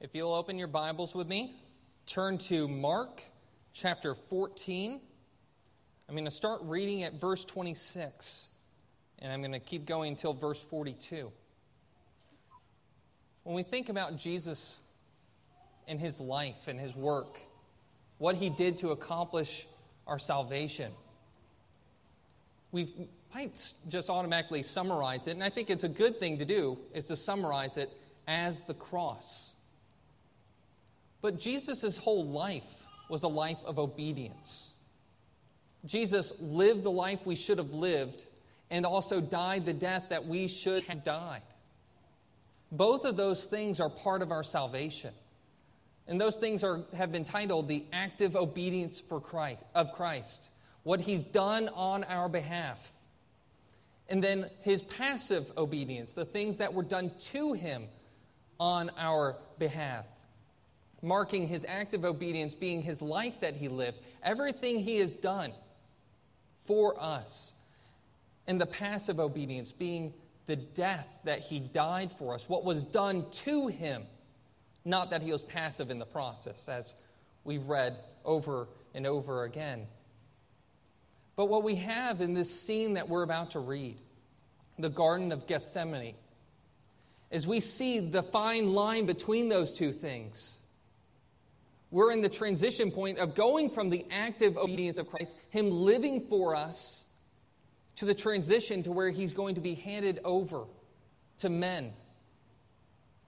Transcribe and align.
If 0.00 0.14
you'll 0.14 0.32
open 0.32 0.56
your 0.56 0.66
Bibles 0.66 1.14
with 1.14 1.28
me, 1.28 1.56
turn 2.06 2.38
to 2.38 2.66
Mark 2.66 3.22
chapter 3.74 4.14
14. 4.14 4.98
I'm 6.08 6.14
going 6.14 6.24
to 6.24 6.30
start 6.30 6.62
reading 6.62 7.02
at 7.02 7.20
verse 7.20 7.44
26, 7.44 8.48
and 9.18 9.30
I'm 9.30 9.40
going 9.40 9.52
to 9.52 9.60
keep 9.60 9.84
going 9.84 10.12
until 10.12 10.32
verse 10.32 10.58
42. 10.58 11.30
When 13.42 13.54
we 13.54 13.62
think 13.62 13.90
about 13.90 14.16
Jesus 14.16 14.78
and 15.86 16.00
his 16.00 16.18
life 16.18 16.66
and 16.66 16.80
his 16.80 16.96
work, 16.96 17.38
what 18.16 18.36
he 18.36 18.48
did 18.48 18.78
to 18.78 18.92
accomplish 18.92 19.68
our 20.06 20.18
salvation, 20.18 20.92
we 22.72 23.10
might 23.34 23.74
just 23.86 24.08
automatically 24.08 24.62
summarize 24.62 25.26
it, 25.26 25.32
and 25.32 25.44
I 25.44 25.50
think 25.50 25.68
it's 25.68 25.84
a 25.84 25.90
good 25.90 26.18
thing 26.18 26.38
to 26.38 26.46
do, 26.46 26.78
is 26.94 27.04
to 27.04 27.16
summarize 27.16 27.76
it 27.76 27.90
as 28.26 28.62
the 28.62 28.72
cross. 28.72 29.56
But 31.22 31.38
Jesus' 31.38 31.96
whole 31.98 32.26
life 32.26 32.84
was 33.08 33.22
a 33.22 33.28
life 33.28 33.58
of 33.64 33.78
obedience. 33.78 34.74
Jesus 35.84 36.32
lived 36.40 36.82
the 36.82 36.90
life 36.90 37.26
we 37.26 37.36
should 37.36 37.58
have 37.58 37.72
lived 37.72 38.24
and 38.70 38.86
also 38.86 39.20
died 39.20 39.66
the 39.66 39.72
death 39.72 40.06
that 40.10 40.26
we 40.26 40.46
should 40.46 40.84
have 40.84 41.02
died. 41.04 41.42
Both 42.72 43.04
of 43.04 43.16
those 43.16 43.46
things 43.46 43.80
are 43.80 43.90
part 43.90 44.22
of 44.22 44.30
our 44.30 44.44
salvation. 44.44 45.12
And 46.06 46.20
those 46.20 46.36
things 46.36 46.62
are, 46.64 46.80
have 46.96 47.12
been 47.12 47.24
titled 47.24 47.68
the 47.68 47.84
active 47.92 48.36
obedience 48.36 49.00
for 49.00 49.20
Christ, 49.20 49.64
of 49.74 49.92
Christ, 49.92 50.50
what 50.82 51.00
he's 51.00 51.24
done 51.24 51.68
on 51.74 52.04
our 52.04 52.28
behalf. 52.28 52.92
And 54.08 54.22
then 54.22 54.50
his 54.62 54.82
passive 54.82 55.52
obedience, 55.56 56.14
the 56.14 56.24
things 56.24 56.56
that 56.58 56.74
were 56.74 56.82
done 56.82 57.12
to 57.32 57.52
him 57.52 57.84
on 58.58 58.90
our 58.98 59.36
behalf, 59.58 60.04
marking 61.02 61.48
his 61.48 61.64
active 61.68 62.04
obedience 62.04 62.54
being 62.54 62.82
his 62.82 63.00
life 63.00 63.40
that 63.40 63.56
he 63.56 63.68
lived, 63.68 63.98
everything 64.22 64.78
he 64.78 64.98
has 64.98 65.14
done 65.14 65.52
for 66.64 67.00
us, 67.00 67.52
and 68.46 68.60
the 68.60 68.66
passive 68.66 69.18
obedience 69.18 69.72
being 69.72 70.12
the 70.46 70.56
death 70.56 71.08
that 71.24 71.40
he 71.40 71.58
died 71.60 72.10
for 72.18 72.34
us, 72.34 72.48
what 72.48 72.64
was 72.64 72.84
done 72.84 73.24
to 73.30 73.68
him, 73.68 74.02
not 74.84 75.10
that 75.10 75.22
he 75.22 75.32
was 75.32 75.42
passive 75.42 75.90
in 75.90 75.98
the 75.98 76.06
process, 76.06 76.68
as 76.68 76.94
we've 77.44 77.66
read 77.66 77.98
over 78.24 78.68
and 78.94 79.06
over 79.06 79.44
again. 79.44 79.86
But 81.36 81.46
what 81.46 81.62
we 81.62 81.76
have 81.76 82.20
in 82.20 82.34
this 82.34 82.50
scene 82.50 82.94
that 82.94 83.08
we're 83.08 83.22
about 83.22 83.52
to 83.52 83.60
read, 83.60 84.00
the 84.78 84.90
Garden 84.90 85.32
of 85.32 85.46
Gethsemane, 85.46 86.14
is 87.30 87.46
we 87.46 87.60
see 87.60 88.00
the 88.00 88.22
fine 88.22 88.74
line 88.74 89.06
between 89.06 89.48
those 89.48 89.72
two 89.72 89.92
things. 89.92 90.59
We're 91.90 92.12
in 92.12 92.20
the 92.20 92.28
transition 92.28 92.90
point 92.90 93.18
of 93.18 93.34
going 93.34 93.68
from 93.68 93.90
the 93.90 94.06
active 94.10 94.56
obedience 94.56 94.98
of 94.98 95.08
Christ, 95.08 95.36
Him 95.50 95.70
living 95.70 96.26
for 96.28 96.54
us, 96.54 97.04
to 97.96 98.04
the 98.04 98.14
transition 98.14 98.82
to 98.84 98.92
where 98.92 99.10
He's 99.10 99.32
going 99.32 99.56
to 99.56 99.60
be 99.60 99.74
handed 99.74 100.20
over 100.24 100.64
to 101.38 101.48
men. 101.48 101.92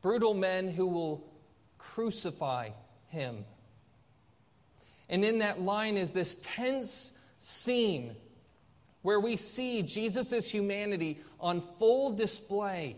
Brutal 0.00 0.34
men 0.34 0.68
who 0.68 0.86
will 0.86 1.26
crucify 1.78 2.70
Him. 3.08 3.44
And 5.08 5.24
in 5.24 5.38
that 5.38 5.60
line 5.60 5.96
is 5.96 6.12
this 6.12 6.36
tense 6.42 7.18
scene 7.38 8.16
where 9.02 9.18
we 9.18 9.34
see 9.34 9.82
Jesus' 9.82 10.48
humanity 10.48 11.18
on 11.40 11.62
full 11.78 12.12
display. 12.12 12.96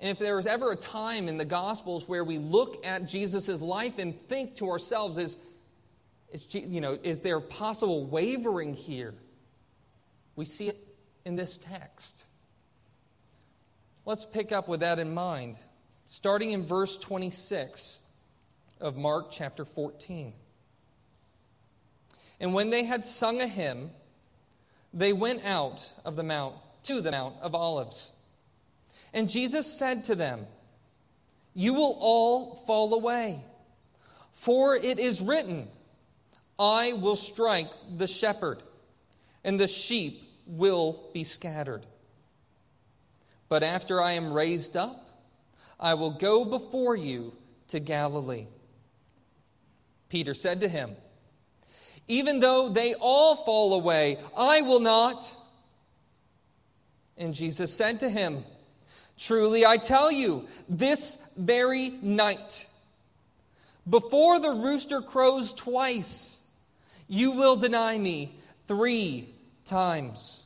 And 0.00 0.10
if 0.10 0.18
there 0.18 0.36
was 0.36 0.46
ever 0.46 0.72
a 0.72 0.76
time 0.76 1.28
in 1.28 1.38
the 1.38 1.44
Gospels 1.44 2.08
where 2.08 2.24
we 2.24 2.38
look 2.38 2.84
at 2.84 3.06
Jesus' 3.06 3.60
life 3.60 3.98
and 3.98 4.14
think 4.28 4.56
to 4.56 4.70
ourselves, 4.70 5.18
is, 5.18 5.36
is, 6.30 6.52
you 6.54 6.80
know, 6.80 6.98
is 7.02 7.20
there 7.20 7.40
possible 7.40 8.04
wavering 8.06 8.74
here? 8.74 9.14
We 10.36 10.44
see 10.44 10.68
it 10.68 10.86
in 11.24 11.36
this 11.36 11.56
text. 11.56 12.26
Let's 14.04 14.24
pick 14.24 14.52
up 14.52 14.68
with 14.68 14.80
that 14.80 14.98
in 14.98 15.14
mind, 15.14 15.56
starting 16.04 16.52
in 16.52 16.64
verse 16.64 16.96
26 16.98 18.00
of 18.80 18.96
Mark 18.96 19.28
chapter 19.30 19.64
14. 19.64 20.34
And 22.40 22.52
when 22.52 22.70
they 22.70 22.84
had 22.84 23.06
sung 23.06 23.40
a 23.40 23.46
hymn, 23.46 23.90
they 24.92 25.12
went 25.12 25.44
out 25.44 25.92
of 26.04 26.16
the 26.16 26.22
mount 26.22 26.54
to 26.84 27.00
the 27.00 27.10
Mount 27.10 27.36
of 27.40 27.54
Olives. 27.54 28.12
And 29.14 29.30
Jesus 29.30 29.72
said 29.72 30.04
to 30.04 30.14
them, 30.14 30.46
You 31.54 31.72
will 31.72 31.96
all 32.00 32.56
fall 32.66 32.92
away, 32.92 33.42
for 34.32 34.76
it 34.76 34.98
is 34.98 35.22
written, 35.22 35.68
I 36.58 36.92
will 36.92 37.16
strike 37.16 37.70
the 37.96 38.06
shepherd, 38.06 38.62
and 39.44 39.58
the 39.58 39.68
sheep 39.68 40.22
will 40.46 41.08
be 41.14 41.24
scattered. 41.24 41.86
But 43.48 43.62
after 43.62 44.02
I 44.02 44.12
am 44.12 44.32
raised 44.32 44.76
up, 44.76 45.08
I 45.78 45.94
will 45.94 46.10
go 46.10 46.44
before 46.44 46.96
you 46.96 47.32
to 47.68 47.78
Galilee. 47.80 48.46
Peter 50.08 50.34
said 50.34 50.60
to 50.60 50.68
him, 50.68 50.96
even 52.08 52.40
though 52.40 52.68
they 52.68 52.94
all 52.94 53.36
fall 53.36 53.74
away, 53.74 54.18
I 54.36 54.60
will 54.60 54.80
not. 54.80 55.34
And 57.16 57.34
Jesus 57.34 57.72
said 57.72 58.00
to 58.00 58.10
him, 58.10 58.44
Truly 59.18 59.64
I 59.64 59.76
tell 59.76 60.10
you, 60.10 60.48
this 60.68 61.32
very 61.36 61.90
night, 62.02 62.66
before 63.88 64.40
the 64.40 64.50
rooster 64.50 65.00
crows 65.00 65.52
twice, 65.52 66.42
you 67.08 67.32
will 67.32 67.56
deny 67.56 67.96
me 67.98 68.34
three 68.66 69.28
times. 69.64 70.44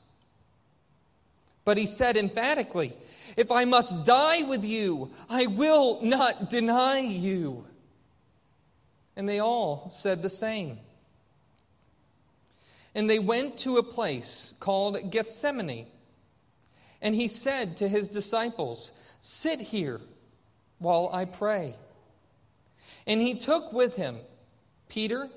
But 1.65 1.79
he 1.79 1.87
said 1.87 2.17
emphatically, 2.17 2.95
If 3.37 3.51
I 3.51 3.65
must 3.65 4.05
die 4.05 4.43
with 4.43 4.65
you, 4.65 5.11
I 5.29 5.47
will 5.47 6.01
not 6.03 6.51
deny 6.51 7.01
you. 7.01 7.65
And 9.17 9.29
they 9.29 9.39
all 9.39 9.89
said 9.91 10.23
the 10.23 10.29
same. 10.29 10.79
And 12.95 13.09
they 13.09 13.19
went 13.19 13.59
to 13.59 13.77
a 13.79 13.83
place 13.83 14.55
called 14.61 15.11
Gethsemane. 15.11 15.87
And 17.01 17.15
he 17.15 17.29
said 17.29 17.77
to 17.79 17.89
his 17.89 18.09
disciples, 18.09 18.93
Sit 19.21 19.61
here 19.61 20.01
while 20.79 21.11
I 21.13 21.25
pray. 21.25 21.75
And 23.07 23.21
he 23.21 23.35
took 23.35 23.73
with 23.73 23.97
him 23.97 24.19
Peter 24.89 25.29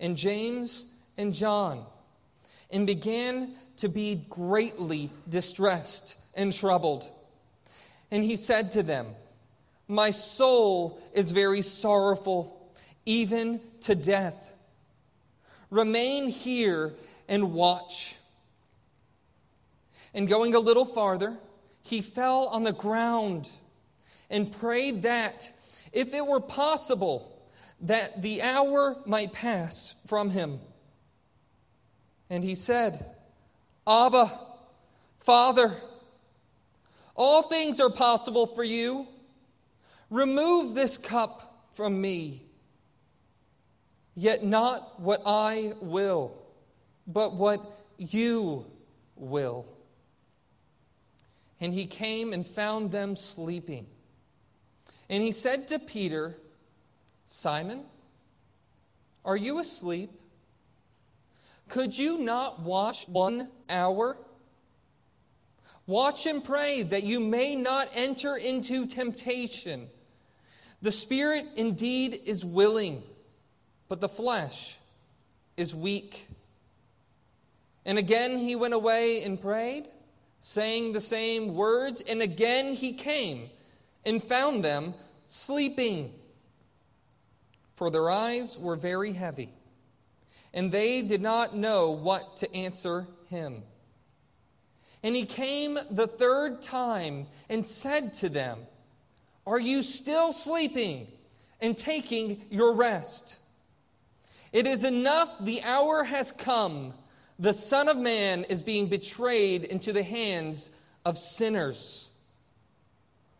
and 0.00 0.16
James 0.16 0.86
and 1.16 1.32
John 1.32 1.84
and 2.70 2.86
began 2.86 3.54
to 3.78 3.88
be 3.88 4.26
greatly 4.28 5.10
distressed 5.28 6.18
and 6.34 6.52
troubled. 6.52 7.08
And 8.10 8.22
he 8.22 8.36
said 8.36 8.72
to 8.72 8.82
them, 8.82 9.06
My 9.88 10.10
soul 10.10 11.00
is 11.12 11.32
very 11.32 11.62
sorrowful, 11.62 12.72
even 13.04 13.60
to 13.82 13.94
death. 13.94 14.52
Remain 15.70 16.28
here 16.28 16.94
and 17.28 17.52
watch. 17.52 18.16
And 20.16 20.26
going 20.26 20.54
a 20.54 20.58
little 20.58 20.86
farther, 20.86 21.36
he 21.82 22.00
fell 22.00 22.46
on 22.46 22.64
the 22.64 22.72
ground 22.72 23.50
and 24.30 24.50
prayed 24.50 25.02
that, 25.02 25.52
if 25.92 26.14
it 26.14 26.26
were 26.26 26.40
possible, 26.40 27.38
that 27.82 28.22
the 28.22 28.40
hour 28.40 28.96
might 29.04 29.34
pass 29.34 29.94
from 30.06 30.30
him. 30.30 30.58
And 32.30 32.42
he 32.42 32.54
said, 32.54 33.04
Abba, 33.86 34.40
Father, 35.18 35.74
all 37.14 37.42
things 37.42 37.78
are 37.78 37.90
possible 37.90 38.46
for 38.46 38.64
you. 38.64 39.06
Remove 40.08 40.74
this 40.74 40.96
cup 40.96 41.68
from 41.74 42.00
me. 42.00 42.42
Yet 44.14 44.42
not 44.42 44.98
what 44.98 45.20
I 45.26 45.74
will, 45.82 46.42
but 47.06 47.34
what 47.34 47.60
you 47.98 48.64
will. 49.14 49.75
And 51.60 51.72
he 51.72 51.86
came 51.86 52.32
and 52.32 52.46
found 52.46 52.90
them 52.90 53.16
sleeping. 53.16 53.86
And 55.08 55.22
he 55.22 55.32
said 55.32 55.68
to 55.68 55.78
Peter, 55.78 56.36
Simon, 57.24 57.84
are 59.24 59.36
you 59.36 59.58
asleep? 59.58 60.10
Could 61.68 61.96
you 61.96 62.18
not 62.18 62.60
watch 62.60 63.08
one 63.08 63.48
hour? 63.68 64.16
Watch 65.86 66.26
and 66.26 66.44
pray 66.44 66.82
that 66.82 67.04
you 67.04 67.20
may 67.20 67.56
not 67.56 67.88
enter 67.94 68.36
into 68.36 68.86
temptation. 68.86 69.88
The 70.82 70.92
spirit 70.92 71.46
indeed 71.56 72.20
is 72.26 72.44
willing 72.44 73.02
but 73.88 74.00
the 74.00 74.08
flesh 74.08 74.78
is 75.56 75.74
weak. 75.74 76.28
And 77.84 77.98
again 77.98 78.38
he 78.38 78.56
went 78.56 78.74
away 78.74 79.22
and 79.22 79.40
prayed, 79.40 79.88
saying 80.40 80.92
the 80.92 81.00
same 81.00 81.54
words, 81.54 82.00
and 82.02 82.22
again 82.22 82.72
he 82.72 82.92
came 82.92 83.50
and 84.04 84.22
found 84.22 84.64
them 84.64 84.94
sleeping. 85.26 86.12
For 87.74 87.90
their 87.90 88.08
eyes 88.08 88.58
were 88.58 88.76
very 88.76 89.12
heavy, 89.12 89.50
and 90.54 90.72
they 90.72 91.02
did 91.02 91.20
not 91.20 91.56
know 91.56 91.90
what 91.90 92.36
to 92.38 92.54
answer 92.54 93.06
him. 93.28 93.62
And 95.02 95.14
he 95.14 95.24
came 95.24 95.78
the 95.90 96.06
third 96.06 96.62
time 96.62 97.26
and 97.48 97.66
said 97.66 98.12
to 98.14 98.28
them, 98.28 98.60
Are 99.46 99.60
you 99.60 99.82
still 99.82 100.32
sleeping 100.32 101.06
and 101.60 101.76
taking 101.76 102.42
your 102.50 102.72
rest? 102.72 103.40
It 104.52 104.66
is 104.66 104.84
enough, 104.84 105.28
the 105.40 105.62
hour 105.62 106.04
has 106.04 106.32
come. 106.32 106.94
The 107.38 107.52
Son 107.52 107.88
of 107.88 107.96
Man 107.98 108.44
is 108.44 108.62
being 108.62 108.88
betrayed 108.88 109.64
into 109.64 109.92
the 109.92 110.02
hands 110.02 110.70
of 111.04 111.18
sinners. 111.18 112.10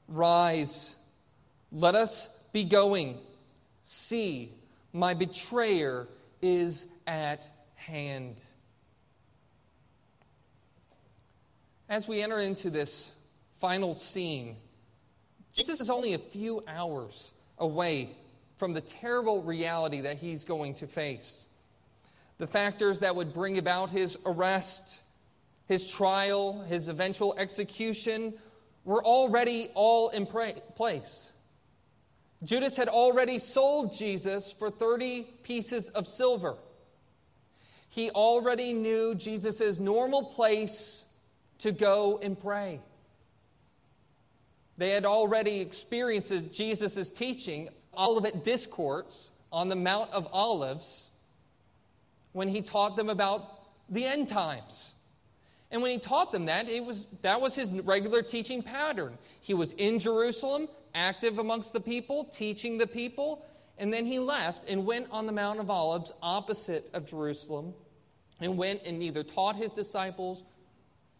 Rise, 0.09 0.97
let 1.73 1.95
us 1.95 2.29
be 2.53 2.65
going. 2.65 3.19
See, 3.83 4.53
my 4.93 5.15
betrayer 5.15 6.09
is 6.43 6.87
at 7.07 7.49
hand. 7.75 8.45
As 11.89 12.07
we 12.07 12.21
enter 12.21 12.41
into 12.41 12.69
this 12.69 13.15
final 13.61 13.95
scene, 13.95 14.57
Jesus 15.55 15.81
is 15.81 15.89
only 15.89 16.15
a 16.15 16.19
few 16.19 16.63
hours 16.69 17.33
away 17.59 18.11
from 18.57 18.75
the 18.75 18.81
terrible 18.81 19.43
reality 19.43 20.03
that 20.03 20.19
he's 20.19 20.45
going 20.45 20.75
to 20.75 20.87
face. 20.87 21.49
The 22.39 22.47
factors 22.47 23.01
that 23.01 23.17
would 23.17 23.33
bring 23.33 23.59
about 23.59 23.91
his 23.91 24.19
arrest, 24.27 25.03
his 25.67 25.91
trial, 25.91 26.63
his 26.69 26.89
eventual 26.89 27.35
execution 27.39 28.35
were 28.85 29.03
already 29.05 29.71
all 29.75 30.11
in 30.11 30.27
place. 30.27 31.33
Judas 32.45 32.77
had 32.77 32.89
already 32.89 33.39
sold 33.39 33.95
Jesus 33.95 34.53
for 34.53 34.71
30 34.71 35.23
pieces 35.43 35.89
of 35.91 36.07
silver. 36.07 36.57
He 37.89 38.11
already 38.11 38.75
knew 38.75 39.15
Jesus' 39.15 39.79
normal 39.79 40.25
place 40.25 41.05
to 41.59 41.73
go 41.73 42.19
and 42.23 42.39
pray. 42.39 42.81
They 44.77 44.91
had 44.91 45.07
already 45.07 45.61
experienced 45.61 46.53
Jesus' 46.53 47.09
teaching, 47.09 47.71
Olivet 47.97 48.45
Discourse 48.45 49.31
on 49.51 49.71
the 49.71 49.77
Mount 49.77 50.11
of 50.13 50.29
Olives, 50.33 51.06
when 52.37 52.49
he 52.49 52.61
taught 52.61 52.97
them 52.97 53.09
about 53.09 53.63
the 53.89 54.05
end 54.05 54.29
times. 54.29 54.93
And 55.71 55.81
when 55.81 55.91
he 55.91 55.97
taught 55.99 56.33
them 56.33 56.45
that, 56.45 56.69
it 56.69 56.85
was, 56.85 57.07
that 57.23 57.41
was 57.41 57.55
his 57.55 57.71
regular 57.71 58.21
teaching 58.21 58.63
pattern. 58.63 59.17
He 59.41 59.55
was 59.55 59.73
in 59.73 59.99
Jerusalem, 59.99 60.69
active 60.95 61.39
amongst 61.39 61.73
the 61.73 61.81
people, 61.81 62.25
teaching 62.25 62.77
the 62.77 62.87
people, 62.87 63.43
and 63.79 63.91
then 63.91 64.05
he 64.05 64.19
left 64.19 64.69
and 64.69 64.85
went 64.85 65.07
on 65.11 65.25
the 65.25 65.33
Mount 65.33 65.61
of 65.61 65.71
Olives 65.71 66.13
opposite 66.23 66.91
of 66.93 67.07
Jerusalem 67.07 67.73
and 68.43 68.59
went 68.59 68.83
and 68.85 68.99
neither 68.99 69.23
taught 69.23 69.57
his 69.57 69.73
disciples 69.73 70.43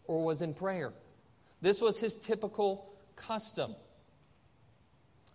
or 0.05 0.23
was 0.23 0.43
in 0.43 0.53
prayer. 0.53 0.93
This 1.63 1.81
was 1.81 1.99
his 1.99 2.15
typical 2.15 2.93
custom. 3.15 3.73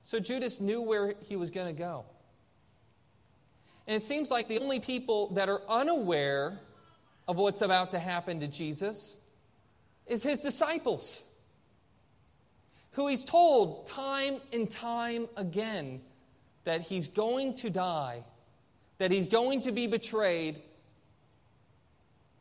So 0.05 0.21
Judas 0.21 0.61
knew 0.61 0.81
where 0.81 1.15
he 1.23 1.35
was 1.35 1.51
going 1.51 1.75
to 1.75 1.79
go. 1.79 2.05
And 3.87 3.97
it 3.97 4.03
seems 4.03 4.31
like 4.31 4.49
the 4.49 4.59
only 4.59 4.81
people 4.81 5.29
that 5.35 5.49
are 5.49 5.63
unaware 5.69 6.59
of 7.27 7.37
what's 7.37 7.63
about 7.63 7.91
to 7.93 7.99
happen 7.99 8.41
to 8.41 8.47
Jesus 8.47 9.17
is 10.07 10.23
his 10.23 10.41
disciples, 10.41 11.25
who 12.93 13.09
he's 13.09 13.25
told 13.25 13.87
time 13.87 14.39
and 14.53 14.71
time 14.71 15.29
again 15.37 16.01
that 16.65 16.81
he's 16.81 17.09
going 17.09 17.55
to 17.55 17.71
die, 17.71 18.23
that 18.99 19.11
he's 19.11 19.29
going 19.29 19.61
to 19.63 19.73
be 19.73 19.87
betrayed, 19.87 20.61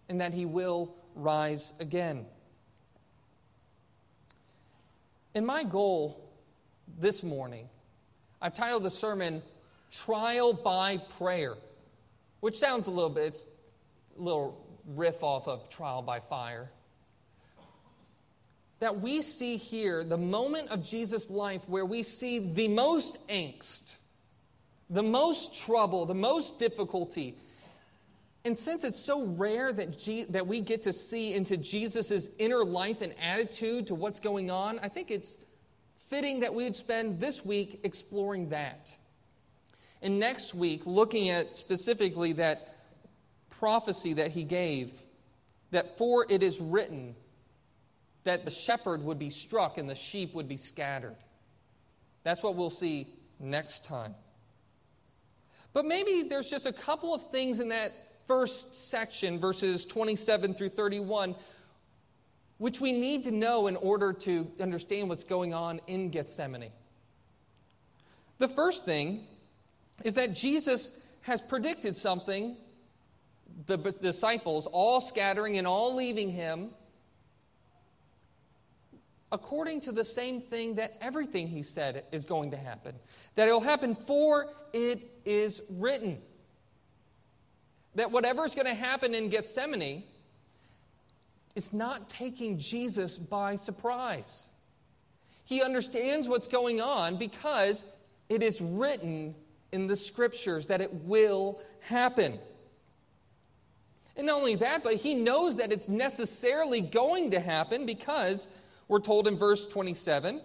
and 0.09 0.21
that 0.21 0.33
he 0.33 0.45
will 0.45 0.93
rise 1.15 1.73
again. 1.79 2.25
And 5.33 5.47
my 5.47 5.63
goal 5.63 6.29
this 6.99 7.23
morning, 7.23 7.69
I've 8.41 8.53
titled 8.53 8.83
the 8.83 8.89
sermon 8.89 9.41
Trial 9.91 10.53
by 10.53 10.97
Prayer, 10.97 11.55
which 12.39 12.57
sounds 12.57 12.87
a 12.87 12.91
little 12.91 13.09
bit, 13.09 13.25
it's 13.25 13.47
a 14.17 14.21
little 14.21 14.65
riff 14.87 15.21
off 15.23 15.47
of 15.47 15.69
Trial 15.69 16.01
by 16.01 16.19
Fire. 16.19 16.71
That 18.79 18.99
we 18.99 19.21
see 19.21 19.57
here 19.57 20.03
the 20.03 20.17
moment 20.17 20.69
of 20.69 20.83
Jesus' 20.83 21.29
life 21.29 21.67
where 21.67 21.85
we 21.85 22.03
see 22.03 22.39
the 22.39 22.67
most 22.67 23.27
angst, 23.27 23.97
the 24.89 25.03
most 25.03 25.55
trouble, 25.55 26.05
the 26.05 26.15
most 26.15 26.57
difficulty, 26.57 27.35
and 28.43 28.57
since 28.57 28.83
it's 28.83 28.99
so 28.99 29.23
rare 29.23 29.71
that, 29.71 29.99
G- 29.99 30.25
that 30.25 30.47
we 30.47 30.61
get 30.61 30.81
to 30.83 30.93
see 30.93 31.33
into 31.33 31.57
Jesus' 31.57 32.29
inner 32.39 32.63
life 32.63 33.01
and 33.01 33.13
attitude 33.21 33.87
to 33.87 33.95
what's 33.95 34.19
going 34.19 34.49
on, 34.49 34.79
I 34.79 34.89
think 34.89 35.11
it's 35.11 35.37
fitting 36.07 36.39
that 36.39 36.53
we 36.53 36.63
would 36.63 36.75
spend 36.75 37.19
this 37.19 37.45
week 37.45 37.81
exploring 37.83 38.49
that. 38.49 38.95
And 40.01 40.19
next 40.19 40.55
week, 40.55 40.81
looking 40.85 41.29
at 41.29 41.55
specifically 41.55 42.33
that 42.33 42.75
prophecy 43.49 44.13
that 44.13 44.31
he 44.31 44.43
gave 44.43 44.91
that 45.69 45.97
for 45.97 46.25
it 46.29 46.43
is 46.43 46.59
written 46.59 47.15
that 48.23 48.45
the 48.45 48.51
shepherd 48.51 49.03
would 49.03 49.19
be 49.19 49.29
struck 49.29 49.77
and 49.77 49.89
the 49.89 49.95
sheep 49.95 50.33
would 50.33 50.47
be 50.47 50.57
scattered. 50.57 51.15
That's 52.23 52.43
what 52.43 52.55
we'll 52.55 52.69
see 52.69 53.07
next 53.39 53.85
time. 53.85 54.15
But 55.73 55.85
maybe 55.85 56.23
there's 56.23 56.47
just 56.47 56.65
a 56.65 56.73
couple 56.73 57.13
of 57.13 57.31
things 57.31 57.59
in 57.59 57.69
that 57.69 57.93
first 58.27 58.89
section, 58.89 59.39
verses 59.39 59.85
27 59.85 60.53
through 60.53 60.69
31, 60.69 61.35
which 62.57 62.79
we 62.81 62.91
need 62.91 63.23
to 63.23 63.31
know 63.31 63.67
in 63.67 63.75
order 63.77 64.13
to 64.13 64.51
understand 64.59 65.09
what's 65.09 65.23
going 65.23 65.53
on 65.53 65.79
in 65.87 66.09
Gethsemane. 66.09 66.71
The 68.37 68.47
first 68.47 68.85
thing 68.85 69.27
is 70.03 70.15
that 70.15 70.33
Jesus 70.33 70.99
has 71.21 71.41
predicted 71.41 71.95
something, 71.95 72.57
the 73.65 73.77
disciples 73.77 74.67
all 74.67 75.01
scattering 75.01 75.57
and 75.57 75.67
all 75.67 75.95
leaving 75.95 76.29
him, 76.29 76.69
according 79.31 79.81
to 79.81 79.91
the 79.91 80.03
same 80.03 80.41
thing 80.41 80.75
that 80.75 80.97
everything 81.01 81.47
he 81.47 81.61
said 81.61 82.03
is 82.11 82.25
going 82.25 82.51
to 82.51 82.57
happen. 82.57 82.95
That 83.35 83.47
it 83.47 83.51
will 83.51 83.61
happen 83.61 83.95
for 83.95 84.47
it 84.73 85.09
is 85.25 85.61
written 85.69 86.17
that 87.95 88.09
whatever's 88.09 88.55
going 88.55 88.67
to 88.67 88.73
happen 88.73 89.13
in 89.13 89.29
Gethsemane 89.29 90.03
it's 91.53 91.73
not 91.73 92.07
taking 92.07 92.57
Jesus 92.57 93.17
by 93.17 93.55
surprise. 93.55 94.47
He 95.43 95.61
understands 95.61 96.29
what's 96.29 96.47
going 96.47 96.79
on 96.79 97.17
because 97.17 97.85
it 98.29 98.41
is 98.41 98.61
written 98.61 99.35
in 99.71 99.87
the 99.87 99.95
scriptures 99.95 100.67
that 100.67 100.81
it 100.81 100.93
will 100.93 101.59
happen. 101.79 102.39
And 104.17 104.27
not 104.27 104.37
only 104.37 104.55
that, 104.55 104.83
but 104.83 104.95
he 104.95 105.15
knows 105.15 105.57
that 105.57 105.71
it's 105.71 105.87
necessarily 105.87 106.81
going 106.81 107.31
to 107.31 107.39
happen 107.39 107.85
because 107.85 108.47
we're 108.87 108.99
told 108.99 109.27
in 109.27 109.37
verse 109.37 109.65
27. 109.67 110.41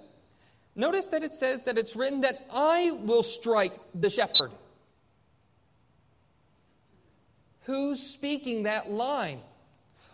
Notice 0.76 1.08
that 1.08 1.22
it 1.22 1.34
says 1.34 1.62
that 1.62 1.78
it's 1.78 1.96
written 1.96 2.20
that 2.20 2.46
I 2.52 2.90
will 2.90 3.22
strike 3.22 3.74
the 3.94 4.10
shepherd. 4.10 4.52
Who's 7.62 8.00
speaking 8.00 8.62
that 8.62 8.90
line? 8.90 9.40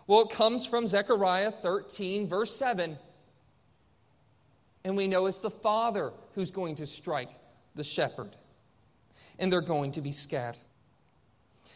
Well, 0.07 0.21
it 0.21 0.31
comes 0.31 0.65
from 0.65 0.87
Zechariah 0.87 1.51
13, 1.51 2.27
verse 2.27 2.55
7. 2.55 2.97
And 4.83 4.97
we 4.97 5.07
know 5.07 5.27
it's 5.27 5.39
the 5.39 5.51
Father 5.51 6.11
who's 6.33 6.49
going 6.49 6.75
to 6.75 6.85
strike 6.85 7.29
the 7.75 7.83
shepherd. 7.83 8.35
And 9.39 9.51
they're 9.51 9.61
going 9.61 9.91
to 9.93 10.01
be 10.01 10.11
scattered. 10.11 10.59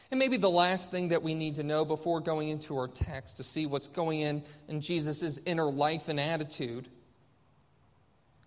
And 0.09 0.19
maybe 0.19 0.37
the 0.37 0.49
last 0.49 0.89
thing 0.89 1.09
that 1.09 1.21
we 1.21 1.33
need 1.33 1.55
to 1.55 1.63
know 1.63 1.83
before 1.83 2.21
going 2.21 2.49
into 2.49 2.77
our 2.77 2.87
text 2.87 3.37
to 3.37 3.43
see 3.43 3.65
what's 3.65 3.89
going 3.89 4.21
in 4.21 4.41
in 4.67 4.79
Jesus' 4.79 5.37
inner 5.45 5.69
life 5.69 6.07
and 6.07 6.19
attitude 6.19 6.87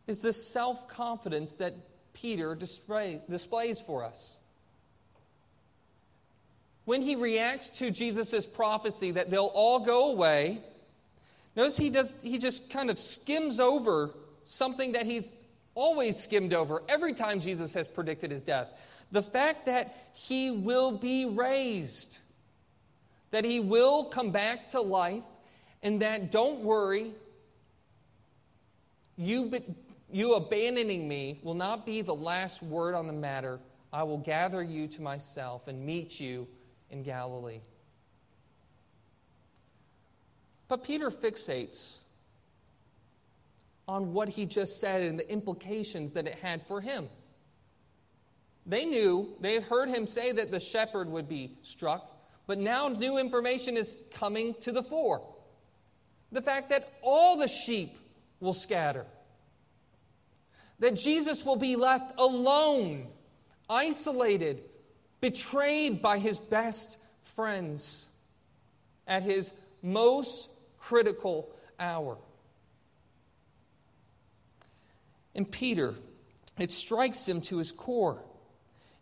is 0.07 0.21
this 0.21 0.43
self 0.43 0.89
confidence 0.89 1.55
that 1.55 1.75
Peter 2.15 2.55
display, 2.55 3.21
displays 3.29 3.81
for 3.81 4.05
us 4.05 4.41
when 6.91 7.03
he 7.03 7.15
reacts 7.15 7.69
to 7.69 7.91
Jesus' 7.93 8.45
prophecy 8.45 9.13
that 9.13 9.31
they'll 9.31 9.53
all 9.55 9.79
go 9.79 10.11
away, 10.11 10.59
notice 11.55 11.77
he, 11.77 11.89
does, 11.89 12.17
he 12.21 12.37
just 12.37 12.69
kind 12.69 12.91
of 12.91 12.99
skims 12.99 13.61
over 13.61 14.11
something 14.43 14.91
that 14.91 15.07
he's 15.07 15.37
always 15.77 16.17
skimmed 16.17 16.53
over 16.53 16.83
every 16.89 17.15
time 17.15 17.41
Jesus 17.41 17.73
has 17.75 17.87
predicted 17.87 18.33
his 18.33 18.43
death. 18.43 18.73
The 19.13 19.23
fact 19.23 19.67
that 19.67 19.97
he 20.13 20.51
will 20.51 20.93
be 20.93 21.27
raised, 21.27 22.19
that 23.31 23.45
he 23.45 23.61
will 23.61 24.05
come 24.05 24.31
back 24.31 24.71
to 24.71 24.81
life, 24.81 25.25
and 25.83 26.03
that 26.03 26.31
don't 26.31 26.61
worry, 26.61 27.13
you 29.17 29.63
you 30.13 30.35
abandoning 30.35 31.07
me 31.09 31.41
will 31.43 31.55
not 31.55 31.87
be 31.87 32.03
the 32.03 32.15
last 32.15 32.63
word 32.63 32.95
on 32.95 33.07
the 33.07 33.13
matter. 33.13 33.61
I 33.93 34.03
will 34.03 34.19
gather 34.19 34.63
you 34.63 34.89
to 34.89 35.03
myself 35.03 35.69
and 35.69 35.85
meet 35.85 36.19
you 36.21 36.47
in 36.91 37.03
Galilee. 37.03 37.61
But 40.69 40.85
Peter 40.85 41.11
fixates 41.11 41.99
on 43.89 44.13
what 44.13 44.29
he 44.29 44.47
just 44.47 44.79
said 44.79 45.03
and 45.03 45.19
the 45.19 45.29
implications 45.31 46.13
that 46.13 46.29
it 46.29 46.37
had 46.37 46.65
for 46.67 46.81
him. 46.81 47.09
They 48.67 48.85
knew, 48.85 49.35
they 49.41 49.55
had 49.55 49.65
heard 49.65 49.89
him 49.89 50.07
say 50.07 50.33
that 50.33 50.51
the 50.51 50.61
shepherd 50.61 51.09
would 51.09 51.29
be 51.29 51.57
struck, 51.63 52.17
but 52.47 52.59
now 52.59 52.89
new 52.89 53.19
information 53.19 53.77
is 53.77 53.97
coming 54.13 54.55
to 54.61 54.73
the 54.73 54.83
fore. 54.83 55.23
The 56.33 56.43
fact 56.43 56.69
that 56.69 56.93
all 57.03 57.37
the 57.37 57.49
sheep 57.49 57.97
will 58.39 58.55
scatter, 58.55 59.07
that 60.79 60.95
Jesus 60.95 61.45
will 61.45 61.57
be 61.57 61.77
left 61.77 62.13
alone, 62.19 63.07
isolated, 63.69 64.63
betrayed 65.21 66.01
by 66.01 66.19
his 66.19 66.39
best 66.39 66.99
friends 67.35 68.09
at 69.07 69.23
his 69.23 69.53
most 69.83 70.49
critical 70.79 71.55
hour. 71.79 72.17
And 75.35 75.51
Peter, 75.51 75.95
it 76.59 76.73
strikes 76.73 77.29
him 77.29 77.41
to 77.43 77.59
his 77.59 77.73
core. 77.73 78.23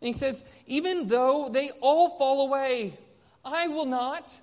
And 0.00 0.07
he 0.07 0.12
says, 0.12 0.45
Even 0.67 1.07
though 1.07 1.49
they 1.49 1.71
all 1.81 2.11
fall 2.19 2.47
away, 2.47 2.97
I 3.45 3.69
will 3.69 3.87
not. 3.87 4.38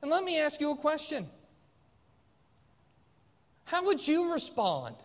And 0.00 0.10
let 0.10 0.24
me 0.24 0.38
ask 0.38 0.60
you 0.60 0.70
a 0.70 0.76
question 0.76 1.28
How 3.64 3.84
would 3.84 4.06
you 4.06 4.32
respond? 4.32 4.96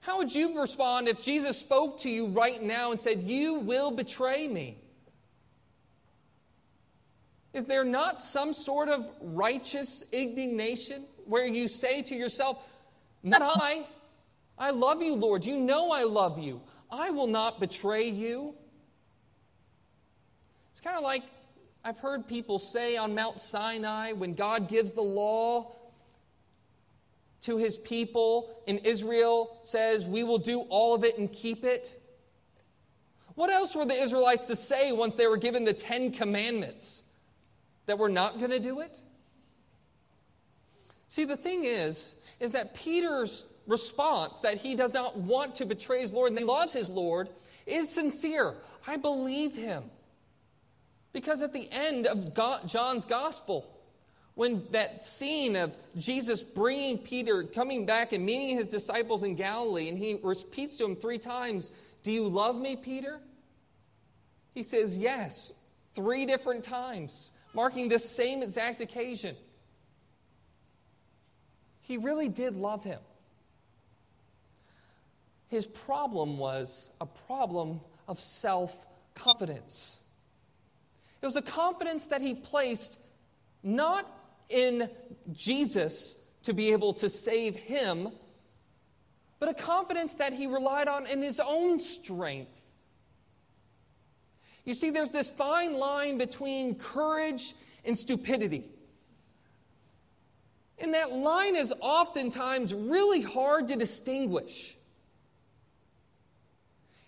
How 0.00 0.18
would 0.18 0.34
you 0.34 0.58
respond 0.60 1.06
if 1.06 1.22
Jesus 1.22 1.56
spoke 1.56 1.98
to 2.00 2.10
you 2.10 2.26
right 2.26 2.60
now 2.60 2.90
and 2.90 3.00
said, 3.00 3.22
You 3.22 3.60
will 3.60 3.90
betray 3.90 4.48
me? 4.48 4.76
Is 7.52 7.66
there 7.66 7.84
not 7.84 8.20
some 8.20 8.52
sort 8.52 8.88
of 8.88 9.06
righteous 9.20 10.02
indignation 10.10 11.04
where 11.26 11.46
you 11.46 11.68
say 11.68 12.02
to 12.02 12.16
yourself, 12.16 12.66
Not 13.22 13.42
I. 13.42 13.84
I 14.62 14.70
love 14.70 15.02
you, 15.02 15.16
Lord. 15.16 15.44
You 15.44 15.58
know 15.58 15.90
I 15.90 16.04
love 16.04 16.38
you. 16.38 16.60
I 16.88 17.10
will 17.10 17.26
not 17.26 17.58
betray 17.58 18.08
you. 18.08 18.54
It's 20.70 20.80
kind 20.80 20.96
of 20.96 21.02
like 21.02 21.24
I've 21.84 21.98
heard 21.98 22.28
people 22.28 22.60
say 22.60 22.96
on 22.96 23.12
Mount 23.12 23.40
Sinai 23.40 24.12
when 24.12 24.34
God 24.34 24.68
gives 24.68 24.92
the 24.92 25.02
law 25.02 25.72
to 27.40 27.56
his 27.56 27.76
people 27.76 28.62
and 28.68 28.78
Israel 28.86 29.58
says, 29.62 30.06
We 30.06 30.22
will 30.22 30.38
do 30.38 30.60
all 30.68 30.94
of 30.94 31.02
it 31.02 31.18
and 31.18 31.30
keep 31.32 31.64
it. 31.64 32.00
What 33.34 33.50
else 33.50 33.74
were 33.74 33.84
the 33.84 34.00
Israelites 34.00 34.46
to 34.46 34.54
say 34.54 34.92
once 34.92 35.16
they 35.16 35.26
were 35.26 35.38
given 35.38 35.64
the 35.64 35.72
Ten 35.72 36.12
Commandments? 36.12 37.02
That 37.86 37.98
we're 37.98 38.10
not 38.10 38.38
going 38.38 38.52
to 38.52 38.60
do 38.60 38.78
it? 38.78 39.00
See, 41.08 41.24
the 41.24 41.36
thing 41.36 41.64
is, 41.64 42.14
is 42.38 42.52
that 42.52 42.74
Peter's 42.74 43.46
response 43.66 44.40
that 44.40 44.58
he 44.58 44.74
does 44.74 44.94
not 44.94 45.16
want 45.16 45.54
to 45.56 45.66
betray 45.66 46.00
his 46.00 46.12
Lord 46.12 46.30
and 46.30 46.38
he 46.38 46.44
loves 46.44 46.72
his 46.72 46.88
Lord 46.88 47.28
is 47.66 47.88
sincere. 47.88 48.54
I 48.86 48.96
believe 48.96 49.54
him. 49.54 49.84
Because 51.12 51.42
at 51.42 51.52
the 51.52 51.68
end 51.70 52.06
of 52.06 52.34
God, 52.34 52.66
John's 52.66 53.04
gospel, 53.04 53.68
when 54.34 54.64
that 54.70 55.04
scene 55.04 55.56
of 55.56 55.76
Jesus 55.98 56.42
bringing 56.42 56.98
Peter, 56.98 57.44
coming 57.44 57.84
back 57.84 58.12
and 58.12 58.24
meeting 58.24 58.56
his 58.56 58.66
disciples 58.66 59.22
in 59.22 59.34
Galilee, 59.34 59.88
and 59.88 59.98
he 59.98 60.18
repeats 60.22 60.76
to 60.78 60.84
him 60.84 60.96
three 60.96 61.18
times, 61.18 61.70
Do 62.02 62.10
you 62.10 62.26
love 62.26 62.56
me, 62.56 62.76
Peter? 62.76 63.20
He 64.54 64.62
says, 64.62 64.96
Yes, 64.96 65.52
three 65.94 66.24
different 66.24 66.64
times, 66.64 67.32
marking 67.54 67.88
this 67.88 68.08
same 68.08 68.42
exact 68.42 68.80
occasion. 68.80 69.36
He 71.82 71.98
really 71.98 72.28
did 72.28 72.56
love 72.56 72.84
him. 72.84 73.00
His 75.52 75.66
problem 75.66 76.38
was 76.38 76.88
a 76.98 77.04
problem 77.04 77.82
of 78.08 78.18
self 78.18 78.86
confidence. 79.14 79.98
It 81.20 81.26
was 81.26 81.36
a 81.36 81.42
confidence 81.42 82.06
that 82.06 82.22
he 82.22 82.32
placed 82.32 82.98
not 83.62 84.10
in 84.48 84.88
Jesus 85.34 86.16
to 86.44 86.54
be 86.54 86.72
able 86.72 86.94
to 86.94 87.10
save 87.10 87.54
him, 87.54 88.08
but 89.40 89.50
a 89.50 89.52
confidence 89.52 90.14
that 90.14 90.32
he 90.32 90.46
relied 90.46 90.88
on 90.88 91.06
in 91.06 91.20
his 91.20 91.38
own 91.38 91.78
strength. 91.78 92.62
You 94.64 94.72
see, 94.72 94.88
there's 94.88 95.10
this 95.10 95.28
fine 95.28 95.74
line 95.74 96.16
between 96.16 96.76
courage 96.76 97.52
and 97.84 97.96
stupidity. 97.96 98.64
And 100.78 100.94
that 100.94 101.12
line 101.12 101.56
is 101.56 101.74
oftentimes 101.78 102.72
really 102.72 103.20
hard 103.20 103.68
to 103.68 103.76
distinguish. 103.76 104.78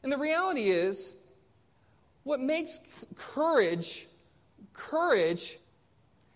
And 0.05 0.13
the 0.13 0.19
reality 0.19 0.71
is, 0.71 1.15
what 2.23 2.39
makes 2.39 2.79
courage 3.17 4.07
courage 4.75 5.59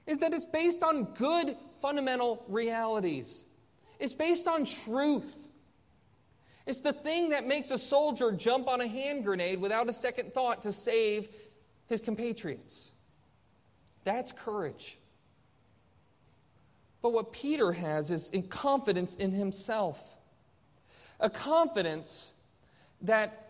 is 0.07 0.19
that 0.19 0.33
it's 0.33 0.47
based 0.47 0.83
on 0.83 1.05
good 1.15 1.55
fundamental 1.83 2.45
realities. 2.49 3.45
It's 3.99 4.15
based 4.15 4.49
on 4.49 4.65
truth. 4.65 5.49
It's 6.67 6.81
the 6.81 6.93
thing 6.93 7.31
that 7.31 7.47
makes 7.47 7.71
a 7.71 7.79
soldier 7.79 8.33
jump 8.33 8.69
on 8.69 8.81
a 8.81 8.89
hand 8.89 9.25
grenade 9.25 9.61
without 9.61 9.89
a 9.89 9.93
second 9.93 10.33
thought 10.33 10.63
to 10.63 10.73
save 10.73 11.29
his 11.89 12.01
compatriots. 12.01 12.93
That's 14.05 14.33
courage. 14.33 14.99
But 17.03 17.13
what 17.13 17.33
Peter 17.33 17.73
has 17.73 18.11
is 18.11 18.31
confidence 18.49 19.15
in 19.15 19.31
himself. 19.31 20.17
A 21.21 21.29
confidence 21.29 22.33
that 23.03 23.48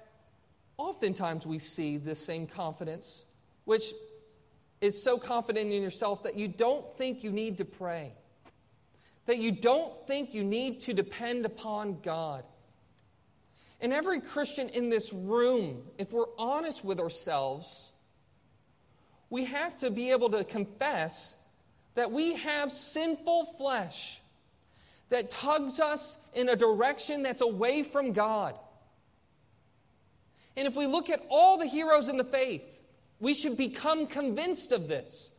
oftentimes 0.79 1.47
we 1.47 1.59
see 1.59 1.97
this 1.97 2.19
same 2.19 2.47
confidence, 2.47 3.25
which 3.65 3.93
is 4.81 5.01
so 5.01 5.19
confident 5.19 5.73
in 5.73 5.83
yourself 5.83 6.23
that 6.23 6.37
you 6.37 6.49
don't 6.49 6.97
think 6.97 7.23
you 7.23 7.31
need 7.31 7.59
to 7.59 7.65
pray, 7.65 8.13
that 9.27 9.39
you 9.39 9.51
don't 9.51 10.07
think 10.07 10.33
you 10.33 10.45
need 10.45 10.81
to 10.81 10.95
depend 10.95 11.45
upon 11.45 11.99
God. 12.01 12.45
And 13.81 13.93
every 13.93 14.21
Christian 14.21 14.69
in 14.71 14.89
this 14.89 15.13
room, 15.13 15.83
if 15.99 16.13
we're 16.13 16.33
honest 16.39 16.85
with 16.85 17.01
ourselves, 17.01 17.91
we 19.31 19.45
have 19.45 19.77
to 19.79 19.91
be 19.91 20.11
able 20.11 20.31
to 20.31 20.45
confess 20.45 21.37
that 21.95 22.11
we 22.11 22.37
have 22.37 22.73
sinful 22.73 23.45
flesh 23.45 24.21
that 25.11 25.31
tugs 25.31 25.81
us 25.81 26.19
in 26.35 26.49
a 26.49 26.57
direction 26.57 27.23
that's 27.23 27.43
away 27.43 27.83
from 27.83 28.13
God. 28.13 28.59
And 30.59 30.67
if 30.67 30.75
we 30.75 30.87
look 30.87 31.09
at 31.09 31.25
all 31.29 31.57
the 31.57 31.67
heroes 31.67 32.09
in 32.09 32.17
the 32.17 32.25
faith, 32.25 32.81
we 33.21 33.33
should 33.33 33.57
become 33.57 34.09
convinced 34.09 34.73
of 34.73 34.89
this. 34.89 35.31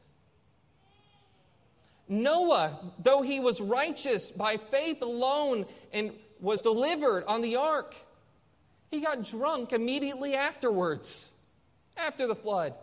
Noah, 2.07 2.79
though 2.99 3.21
he 3.21 3.41
was 3.41 3.59
righteous 3.59 4.31
by 4.31 4.55
faith 4.55 5.01
alone 5.01 5.65
and 5.91 6.13
was 6.39 6.61
delivered 6.61 7.25
on 7.25 7.41
the 7.41 7.57
ark, 7.57 7.97
he 8.91 9.01
got 9.01 9.25
drunk 9.25 9.73
immediately 9.73 10.35
afterwards, 10.35 11.33
after 11.97 12.25
the 12.25 12.35
flood. 12.35 12.73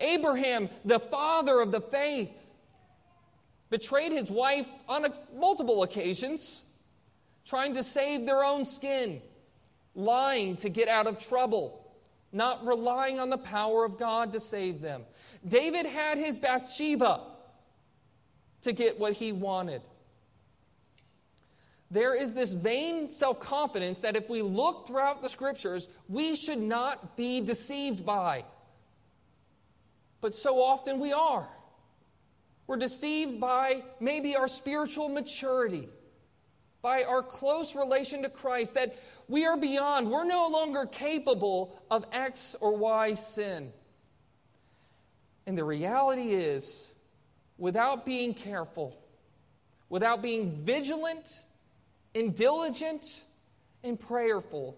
Abraham, 0.00 0.68
the 0.84 0.98
father 0.98 1.60
of 1.60 1.70
the 1.70 1.80
faith, 1.80 2.32
betrayed 3.70 4.10
his 4.10 4.28
wife 4.28 4.68
on 4.88 5.04
a, 5.04 5.12
multiple 5.36 5.84
occasions, 5.84 6.64
trying 7.46 7.74
to 7.74 7.84
save 7.84 8.26
their 8.26 8.42
own 8.42 8.64
skin 8.64 9.22
lying 9.98 10.54
to 10.54 10.68
get 10.68 10.88
out 10.88 11.08
of 11.08 11.18
trouble, 11.18 11.84
not 12.32 12.64
relying 12.64 13.18
on 13.18 13.28
the 13.28 13.36
power 13.36 13.84
of 13.84 13.98
God 13.98 14.30
to 14.32 14.40
save 14.40 14.80
them. 14.80 15.02
David 15.46 15.84
had 15.84 16.18
his 16.18 16.38
Bathsheba 16.38 17.24
to 18.62 18.72
get 18.72 18.98
what 18.98 19.14
he 19.14 19.32
wanted. 19.32 19.82
There 21.90 22.14
is 22.14 22.32
this 22.32 22.52
vain 22.52 23.08
self 23.08 23.40
confidence 23.40 23.98
that 24.00 24.14
if 24.14 24.30
we 24.30 24.40
look 24.40 24.86
throughout 24.86 25.20
the 25.20 25.28
scriptures, 25.28 25.88
we 26.08 26.36
should 26.36 26.60
not 26.60 27.16
be 27.16 27.40
deceived 27.40 28.06
by. 28.06 28.44
But 30.20 30.32
so 30.32 30.62
often 30.62 31.00
we 31.00 31.12
are. 31.12 31.48
We're 32.68 32.76
deceived 32.76 33.40
by 33.40 33.82
maybe 33.98 34.36
our 34.36 34.46
spiritual 34.46 35.08
maturity, 35.08 35.88
by 36.82 37.02
our 37.04 37.22
close 37.22 37.74
relation 37.74 38.22
to 38.22 38.28
Christ, 38.28 38.74
that 38.74 38.96
we 39.28 39.44
are 39.44 39.56
beyond, 39.56 40.10
we're 40.10 40.24
no 40.24 40.48
longer 40.48 40.86
capable 40.86 41.78
of 41.90 42.06
X 42.12 42.56
or 42.60 42.76
Y 42.76 43.14
sin. 43.14 43.72
And 45.46 45.56
the 45.56 45.64
reality 45.64 46.30
is, 46.30 46.92
without 47.56 48.06
being 48.06 48.34
careful, 48.34 48.96
without 49.88 50.22
being 50.22 50.62
vigilant 50.64 51.42
and 52.14 52.34
diligent 52.34 53.24
and 53.82 53.98
prayerful, 53.98 54.76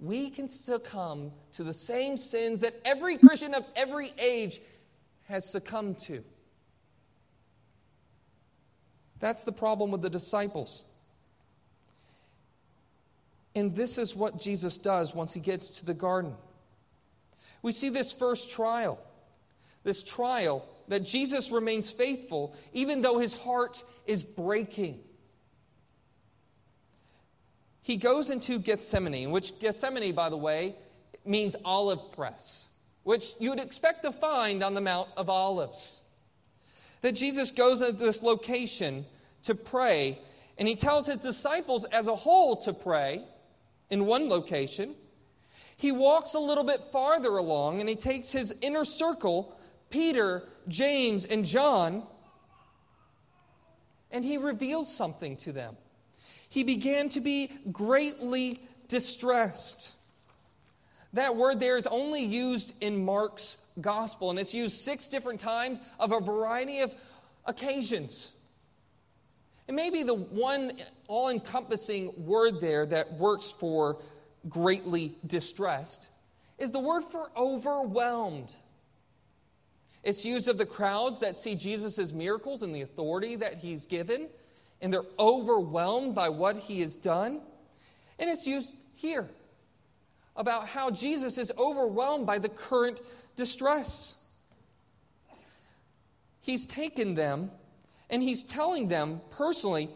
we 0.00 0.30
can 0.30 0.46
succumb 0.48 1.32
to 1.52 1.64
the 1.64 1.72
same 1.72 2.16
sins 2.16 2.60
that 2.60 2.80
every 2.84 3.16
Christian 3.16 3.54
of 3.54 3.64
every 3.74 4.12
age 4.18 4.60
has 5.24 5.48
succumbed 5.48 5.98
to. 5.98 6.22
That's 9.20 9.42
the 9.42 9.52
problem 9.52 9.90
with 9.90 10.02
the 10.02 10.10
disciples. 10.10 10.84
And 13.58 13.74
this 13.74 13.98
is 13.98 14.14
what 14.14 14.38
Jesus 14.38 14.78
does 14.78 15.16
once 15.16 15.34
he 15.34 15.40
gets 15.40 15.70
to 15.80 15.84
the 15.84 15.92
garden. 15.92 16.32
We 17.60 17.72
see 17.72 17.88
this 17.88 18.12
first 18.12 18.52
trial, 18.52 19.00
this 19.82 20.04
trial 20.04 20.64
that 20.86 21.02
Jesus 21.02 21.50
remains 21.50 21.90
faithful 21.90 22.54
even 22.72 23.00
though 23.00 23.18
his 23.18 23.34
heart 23.34 23.82
is 24.06 24.22
breaking. 24.22 25.00
He 27.82 27.96
goes 27.96 28.30
into 28.30 28.60
Gethsemane, 28.60 29.32
which 29.32 29.58
Gethsemane, 29.58 30.14
by 30.14 30.28
the 30.28 30.36
way, 30.36 30.76
means 31.24 31.56
olive 31.64 32.12
press, 32.12 32.68
which 33.02 33.32
you 33.40 33.50
would 33.50 33.58
expect 33.58 34.04
to 34.04 34.12
find 34.12 34.62
on 34.62 34.74
the 34.74 34.80
Mount 34.80 35.08
of 35.16 35.28
Olives. 35.28 36.04
That 37.00 37.16
Jesus 37.16 37.50
goes 37.50 37.82
into 37.82 37.98
this 37.98 38.22
location 38.22 39.04
to 39.42 39.56
pray, 39.56 40.20
and 40.58 40.68
he 40.68 40.76
tells 40.76 41.06
his 41.06 41.18
disciples 41.18 41.84
as 41.86 42.06
a 42.06 42.14
whole 42.14 42.54
to 42.58 42.72
pray 42.72 43.24
in 43.90 44.06
one 44.06 44.28
location. 44.28 44.94
He 45.76 45.92
walks 45.92 46.34
a 46.34 46.40
little 46.40 46.64
bit 46.64 46.90
farther 46.90 47.36
along 47.36 47.80
and 47.80 47.88
he 47.88 47.96
takes 47.96 48.32
his 48.32 48.54
inner 48.60 48.84
circle, 48.84 49.56
Peter, 49.90 50.44
James, 50.66 51.24
and 51.24 51.44
John, 51.44 52.02
and 54.10 54.24
he 54.24 54.38
reveals 54.38 54.94
something 54.94 55.36
to 55.38 55.52
them. 55.52 55.76
He 56.48 56.64
began 56.64 57.08
to 57.10 57.20
be 57.20 57.50
greatly 57.70 58.60
distressed. 58.88 59.96
That 61.12 61.36
word 61.36 61.60
there 61.60 61.76
is 61.76 61.86
only 61.86 62.24
used 62.24 62.72
in 62.82 63.04
Mark's 63.04 63.56
gospel, 63.80 64.30
and 64.30 64.38
it's 64.38 64.54
used 64.54 64.76
six 64.76 65.08
different 65.08 65.40
times 65.40 65.80
of 66.00 66.12
a 66.12 66.20
variety 66.20 66.80
of 66.80 66.94
occasions. 67.46 68.34
And 69.68 69.76
maybe 69.76 70.02
the 70.02 70.14
one 70.14 70.72
all 71.06 71.28
encompassing 71.28 72.12
word 72.16 72.60
there 72.60 72.86
that 72.86 73.12
works 73.12 73.50
for 73.50 74.00
greatly 74.48 75.16
distressed 75.26 76.08
is 76.58 76.70
the 76.70 76.80
word 76.80 77.04
for 77.04 77.30
overwhelmed. 77.36 78.52
It's 80.02 80.24
used 80.24 80.48
of 80.48 80.56
the 80.56 80.66
crowds 80.66 81.18
that 81.18 81.36
see 81.36 81.54
Jesus' 81.54 82.12
miracles 82.12 82.62
and 82.62 82.74
the 82.74 82.80
authority 82.80 83.36
that 83.36 83.58
he's 83.58 83.84
given, 83.84 84.28
and 84.80 84.92
they're 84.92 85.02
overwhelmed 85.18 86.14
by 86.14 86.30
what 86.30 86.56
he 86.56 86.80
has 86.80 86.96
done. 86.96 87.42
And 88.18 88.30
it's 88.30 88.46
used 88.46 88.78
here 88.94 89.28
about 90.34 90.66
how 90.66 90.90
Jesus 90.90 91.36
is 91.36 91.52
overwhelmed 91.58 92.26
by 92.26 92.38
the 92.38 92.48
current 92.48 93.02
distress. 93.36 94.16
He's 96.40 96.64
taken 96.64 97.14
them 97.14 97.50
and 98.10 98.22
he's 98.22 98.42
telling 98.42 98.88
them 98.88 99.20
personally, 99.30 99.88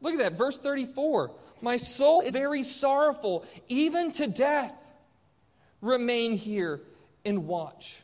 look 0.00 0.14
at 0.14 0.18
that, 0.18 0.38
verse 0.38 0.58
34 0.58 1.30
My 1.60 1.76
soul 1.76 2.20
is 2.20 2.30
very 2.30 2.62
sorrowful, 2.62 3.44
even 3.68 4.12
to 4.12 4.26
death. 4.26 4.72
Remain 5.80 6.32
here 6.32 6.80
and 7.24 7.46
watch. 7.46 8.02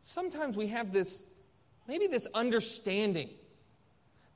Sometimes 0.00 0.56
we 0.56 0.68
have 0.68 0.92
this, 0.92 1.24
maybe 1.86 2.06
this 2.06 2.26
understanding 2.34 3.28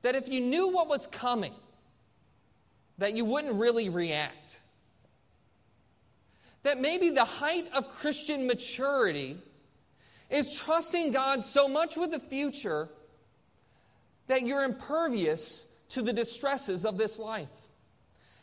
that 0.01 0.15
if 0.15 0.27
you 0.27 0.41
knew 0.41 0.67
what 0.67 0.87
was 0.87 1.07
coming, 1.07 1.53
that 2.97 3.15
you 3.15 3.25
wouldn't 3.25 3.55
really 3.55 3.89
react. 3.89 4.59
That 6.63 6.79
maybe 6.79 7.09
the 7.09 7.25
height 7.25 7.67
of 7.73 7.89
Christian 7.89 8.47
maturity 8.47 9.37
is 10.31 10.57
trusting 10.57 11.11
God 11.11 11.43
so 11.43 11.67
much 11.67 11.97
with 11.97 12.11
the 12.11 12.19
future 12.19 12.89
that 14.27 14.43
you're 14.43 14.63
impervious 14.63 15.67
to 15.89 16.01
the 16.01 16.13
distresses 16.13 16.85
of 16.85 16.97
this 16.97 17.19
life. 17.19 17.49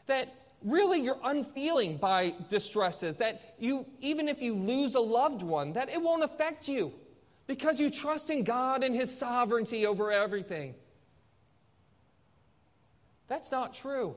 That 0.06 0.28
really 0.62 1.00
you're 1.00 1.20
unfeeling 1.24 1.96
by 1.96 2.34
distresses, 2.48 3.16
that 3.16 3.54
you, 3.58 3.86
even 4.00 4.28
if 4.28 4.42
you 4.42 4.54
lose 4.54 4.94
a 4.94 5.00
loved 5.00 5.42
one, 5.42 5.72
that 5.72 5.88
it 5.88 6.00
won't 6.00 6.22
affect 6.22 6.68
you 6.68 6.92
because 7.46 7.80
you 7.80 7.88
trust 7.88 8.28
in 8.30 8.44
God 8.44 8.84
and 8.84 8.94
His 8.94 9.16
sovereignty 9.16 9.86
over 9.86 10.12
everything. 10.12 10.74
That's 13.28 13.50
not 13.50 13.74
true. 13.74 14.14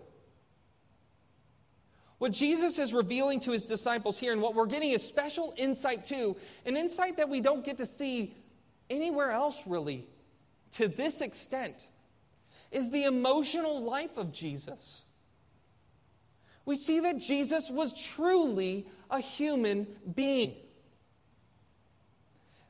What 2.22 2.34
Jesus 2.34 2.78
is 2.78 2.94
revealing 2.94 3.40
to 3.40 3.52
his 3.52 3.64
disciples 3.64 4.20
here, 4.20 4.32
and 4.32 4.44
what 4.44 4.54
we're 4.54 4.68
getting 4.68 4.92
is 4.92 5.02
special 5.02 5.56
insight 5.58 6.04
to, 6.04 6.38
an 6.68 6.78
insight 6.78 7.18
that 7.18 7.28
we 7.28 7.40
don't 7.40 7.66
get 7.66 7.78
to 7.78 7.86
see 7.88 8.36
anywhere 8.92 9.32
else 9.32 9.66
really 9.66 10.06
to 10.74 10.88
this 10.88 11.22
extent, 11.22 11.90
is 12.70 12.92
the 12.92 13.06
emotional 13.06 13.82
life 13.82 14.18
of 14.18 14.32
Jesus. 14.32 15.02
We 16.66 16.76
see 16.76 17.00
that 17.00 17.18
Jesus 17.18 17.72
was 17.72 17.92
truly 17.92 18.86
a 19.10 19.20
human 19.20 19.88
being. 20.14 20.54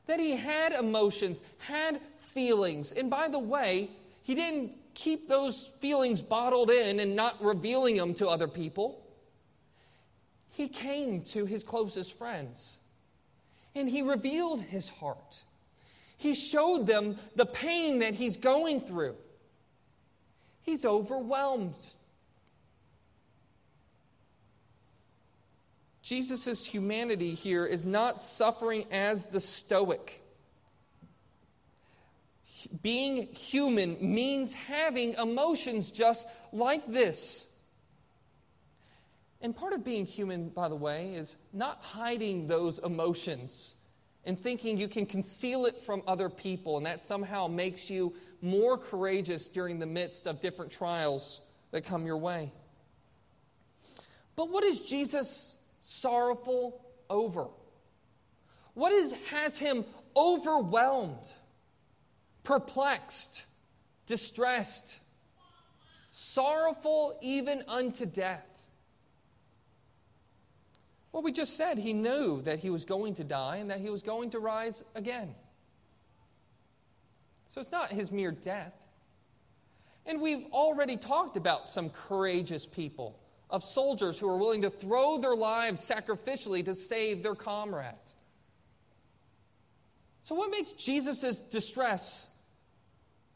That 0.06 0.18
he 0.18 0.34
had 0.34 0.72
emotions, 0.72 1.42
had 1.58 2.00
feelings. 2.20 2.92
And 2.92 3.10
by 3.10 3.28
the 3.28 3.38
way, 3.38 3.90
he 4.22 4.34
didn't 4.34 4.72
keep 4.94 5.28
those 5.28 5.66
feelings 5.78 6.22
bottled 6.22 6.70
in 6.70 7.00
and 7.00 7.14
not 7.14 7.36
revealing 7.44 7.96
them 7.98 8.14
to 8.14 8.28
other 8.28 8.48
people. 8.48 9.01
He 10.52 10.68
came 10.68 11.22
to 11.22 11.46
his 11.46 11.64
closest 11.64 12.16
friends 12.16 12.80
and 13.74 13.88
he 13.88 14.02
revealed 14.02 14.60
his 14.62 14.88
heart. 14.88 15.42
He 16.16 16.34
showed 16.34 16.86
them 16.86 17.16
the 17.34 17.46
pain 17.46 17.98
that 18.00 18.14
he's 18.14 18.36
going 18.36 18.80
through. 18.82 19.16
He's 20.62 20.84
overwhelmed. 20.84 21.76
Jesus' 26.02 26.66
humanity 26.66 27.34
here 27.34 27.64
is 27.64 27.84
not 27.84 28.20
suffering 28.20 28.84
as 28.90 29.24
the 29.24 29.40
Stoic. 29.40 30.20
Being 32.82 33.26
human 33.28 33.96
means 34.00 34.52
having 34.52 35.14
emotions 35.14 35.90
just 35.90 36.28
like 36.52 36.86
this. 36.86 37.51
And 39.42 39.54
part 39.54 39.72
of 39.72 39.84
being 39.84 40.06
human, 40.06 40.48
by 40.48 40.68
the 40.68 40.76
way, 40.76 41.14
is 41.14 41.36
not 41.52 41.82
hiding 41.82 42.46
those 42.46 42.78
emotions 42.78 43.74
and 44.24 44.38
thinking 44.38 44.78
you 44.78 44.86
can 44.86 45.04
conceal 45.04 45.66
it 45.66 45.76
from 45.76 46.00
other 46.06 46.28
people, 46.28 46.76
and 46.76 46.86
that 46.86 47.02
somehow 47.02 47.48
makes 47.48 47.90
you 47.90 48.14
more 48.40 48.78
courageous 48.78 49.48
during 49.48 49.80
the 49.80 49.86
midst 49.86 50.28
of 50.28 50.38
different 50.38 50.70
trials 50.70 51.40
that 51.72 51.84
come 51.84 52.06
your 52.06 52.18
way. 52.18 52.52
But 54.36 54.48
what 54.48 54.62
is 54.62 54.78
Jesus 54.78 55.56
sorrowful 55.80 56.86
over? 57.10 57.48
What 58.74 58.92
is, 58.92 59.12
has 59.30 59.58
him 59.58 59.84
overwhelmed, 60.16 61.32
perplexed, 62.44 63.44
distressed, 64.06 65.00
sorrowful 66.12 67.18
even 67.22 67.64
unto 67.66 68.06
death? 68.06 68.46
Well, 71.12 71.22
we 71.22 71.32
just 71.32 71.56
said 71.56 71.78
he 71.78 71.92
knew 71.92 72.40
that 72.42 72.58
he 72.58 72.70
was 72.70 72.84
going 72.84 73.14
to 73.14 73.24
die 73.24 73.58
and 73.58 73.70
that 73.70 73.80
he 73.80 73.90
was 73.90 74.02
going 74.02 74.30
to 74.30 74.38
rise 74.38 74.82
again. 74.94 75.34
So 77.48 77.60
it's 77.60 77.70
not 77.70 77.90
his 77.90 78.10
mere 78.10 78.32
death. 78.32 78.72
And 80.06 80.20
we've 80.20 80.46
already 80.52 80.96
talked 80.96 81.36
about 81.36 81.68
some 81.68 81.90
courageous 81.90 82.66
people, 82.66 83.18
of 83.50 83.62
soldiers 83.62 84.18
who 84.18 84.28
are 84.28 84.38
willing 84.38 84.62
to 84.62 84.70
throw 84.70 85.18
their 85.18 85.36
lives 85.36 85.80
sacrificially 85.86 86.64
to 86.64 86.74
save 86.74 87.22
their 87.22 87.34
comrade. 87.34 87.94
So, 90.22 90.34
what 90.34 90.50
makes 90.50 90.72
Jesus' 90.72 91.40
distress 91.40 92.26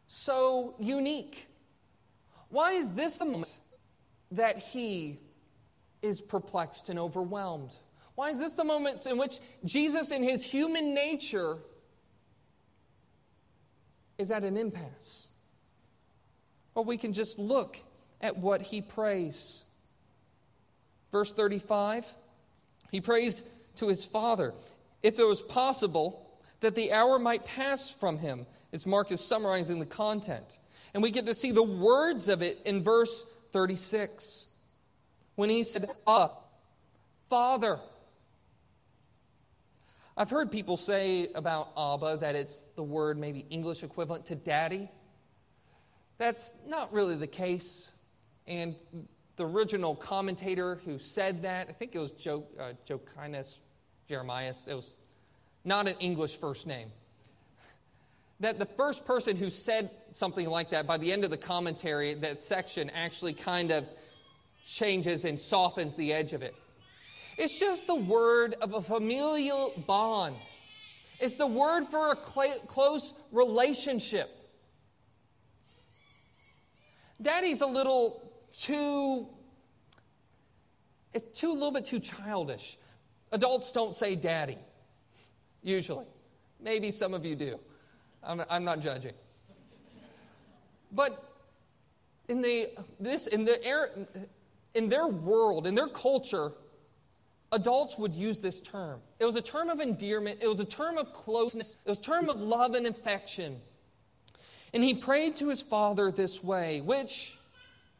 so 0.07 0.75
unique? 0.79 1.47
Why 2.49 2.73
is 2.73 2.93
this 2.93 3.19
the 3.19 3.27
moment 3.27 3.59
that 4.31 4.59
he 4.59 5.19
is 6.07 6.21
perplexed 6.21 6.89
and 6.89 6.99
overwhelmed? 6.99 7.75
Why 8.15 8.31
is 8.31 8.39
this 8.39 8.53
the 8.53 8.65
moment 8.65 9.07
in 9.07 9.19
which 9.19 9.39
Jesus, 9.65 10.11
in 10.11 10.23
his 10.23 10.45
human 10.45 10.95
nature, 10.95 11.59
is 14.17 14.31
at 14.31 14.45
an 14.45 14.57
impasse? 14.57 15.31
Well, 16.75 16.85
we 16.85 16.97
can 16.97 17.13
just 17.13 17.39
look 17.39 17.77
at 18.21 18.39
what 18.39 18.63
he 18.63 18.81
prays. 18.81 19.65
Verse 21.13 21.33
35 21.33 22.15
he 22.91 23.01
prays 23.01 23.43
to 23.77 23.89
his 23.89 24.05
Father, 24.05 24.55
if 25.03 25.19
it 25.19 25.25
was 25.25 25.43
possible, 25.43 26.41
that 26.61 26.75
the 26.75 26.93
hour 26.93 27.19
might 27.19 27.45
pass 27.45 27.91
from 27.91 28.19
him, 28.19 28.47
as 28.73 28.87
Mark 28.87 29.11
is 29.11 29.21
summarizing 29.21 29.81
the 29.81 29.87
content. 29.87 30.59
And 30.95 31.03
we 31.03 31.11
get 31.11 31.27
to 31.27 31.35
see 31.35 31.51
the 31.51 31.63
words 31.63 32.29
of 32.29 32.43
it 32.43 32.59
in 32.65 32.83
verse 32.83 33.25
36 33.51 34.46
when 35.37 35.49
he 35.49 35.63
said, 35.63 35.91
Ah, 36.07 36.33
Father. 37.29 37.79
I've 40.19 40.31
heard 40.31 40.51
people 40.51 40.79
say 40.79 41.29
about 41.35 41.73
Abba 41.77 42.17
that 42.23 42.35
it's 42.35 42.63
the 42.75 42.83
word 42.83 43.19
maybe 43.19 43.45
English 43.51 43.83
equivalent 43.83 44.25
to 44.27 44.35
daddy. 44.35 44.89
That's 46.17 46.55
not 46.67 46.91
really 46.91 47.17
the 47.17 47.27
case. 47.27 47.93
And 48.47 48.77
the 49.37 49.47
original 49.47 49.95
commentator 49.95 50.77
who 50.87 50.99
said 50.99 51.43
that, 51.43 51.69
I 51.69 51.73
think 51.73 51.95
it 51.95 51.99
was 51.99 52.13
jo- 52.13 52.47
uh, 52.59 52.73
Jokinus 52.89 53.59
Jeremias, 54.09 54.69
it 54.69 54.75
was 54.75 54.97
not 55.65 55.87
an 55.87 55.97
English 56.01 56.37
first 56.39 56.67
name. 56.67 56.91
That 58.41 58.59
the 58.59 58.67
first 58.67 59.05
person 59.05 59.37
who 59.37 59.51
said 59.51 59.91
something 60.13 60.49
like 60.49 60.71
that, 60.71 60.87
by 60.87 60.97
the 60.97 61.13
end 61.13 61.25
of 61.25 61.31
the 61.31 61.37
commentary, 61.37 62.15
that 62.15 62.41
section 62.41 62.89
actually 62.91 63.35
kind 63.35 63.71
of 63.71 63.89
changes 64.67 65.25
and 65.25 65.39
softens 65.39 65.95
the 65.95 66.13
edge 66.13 66.33
of 66.33 66.43
it. 66.43 66.55
It's 67.39 67.59
just 67.59 67.87
the 67.87 67.95
word 67.95 68.57
of 68.61 68.75
a 68.75 68.83
familial 68.83 69.73
bond. 69.87 70.37
It's 71.21 71.37
the 71.37 71.47
word 71.47 71.87
for 71.87 72.13
a 72.13 72.17
cl- 72.23 72.59
close 72.67 73.15
relationship. 73.31 74.29
Daddy's 77.23 77.61
a 77.61 77.67
little 77.67 78.31
too, 78.53 79.29
it's 81.15 81.39
too, 81.39 81.53
a 81.53 81.55
little 81.55 81.71
bit 81.71 81.85
too 81.85 82.01
childish. 82.01 82.77
Adults 83.33 83.71
don't 83.71 83.95
say 83.95 84.17
daddy, 84.17 84.59
usually. 85.63 86.07
Maybe 86.61 86.91
some 86.91 87.15
of 87.15 87.25
you 87.25 87.37
do. 87.37 87.61
I'm, 88.23 88.43
I'm 88.51 88.65
not 88.65 88.81
judging. 88.81 89.15
But 90.93 91.23
in 92.29 92.43
the, 92.43 92.71
this, 92.99 93.27
in, 93.29 93.45
the 93.45 93.63
air, 93.65 93.91
in 94.77 94.89
their 94.89 95.07
world, 95.07 95.67
in 95.67 95.75
their 95.75 95.89
culture, 95.89 96.53
adults 97.53 97.97
would 97.99 98.15
use 98.15 98.39
this 98.39 98.61
term. 98.61 99.01
It 99.19 99.25
was 99.25 99.37
a 99.37 99.43
term 99.43 99.71
of 99.71 99.81
endearment, 99.81 100.41
it 100.43 100.49
was 100.49 100.61
a 100.61 100.65
term 100.65 100.99
of 100.99 101.13
closeness, 101.13 101.79
it 101.85 101.89
was 101.89 101.99
a 101.99 102.03
term 102.03 102.29
of 102.29 102.41
love 102.41 102.75
and 102.75 102.87
affection. 102.87 103.61
And 104.73 104.85
he 104.85 104.95
prayed 104.95 105.37
to 105.37 105.49
his 105.49 105.63
father 105.63 106.11
this 106.11 106.45
way, 106.45 106.81
which 106.83 107.39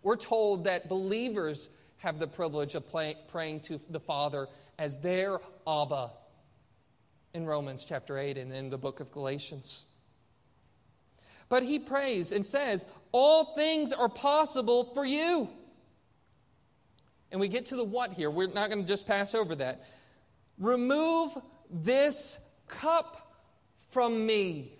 we're 0.03 0.17
told 0.17 0.65
that 0.65 0.89
believers 0.89 1.71
have 1.99 2.19
the 2.19 2.27
privilege 2.27 2.75
of 2.75 2.87
play, 2.89 3.17
praying 3.29 3.61
to 3.61 3.81
the 3.91 3.99
Father 3.99 4.47
as 4.79 4.99
their 4.99 5.41
Abba 5.67 6.11
in 7.35 7.47
Romans 7.47 7.85
chapter 7.85 8.19
8 8.19 8.37
and 8.37 8.53
in 8.53 8.71
the 8.71 8.79
book 8.79 9.01
of 9.01 9.11
Galatians. 9.11 9.85
But 11.49 11.63
he 11.63 11.79
prays 11.79 12.33
and 12.33 12.45
says, 12.45 12.87
All 13.13 13.55
things 13.55 13.93
are 13.93 14.09
possible 14.09 14.85
for 14.93 15.05
you. 15.05 15.49
And 17.31 17.41
we 17.41 17.49
get 17.49 17.67
to 17.67 17.77
the 17.77 17.85
what 17.85 18.13
here. 18.13 18.31
We're 18.31 18.49
not 18.49 18.71
going 18.71 18.83
to 18.83 18.89
just 18.89 19.07
pass 19.07 19.35
over 19.35 19.55
that. 19.57 19.85
Remove 20.59 21.37
this 21.71 22.39
cup 22.69 23.43
from 23.91 24.27
me. 24.27 24.73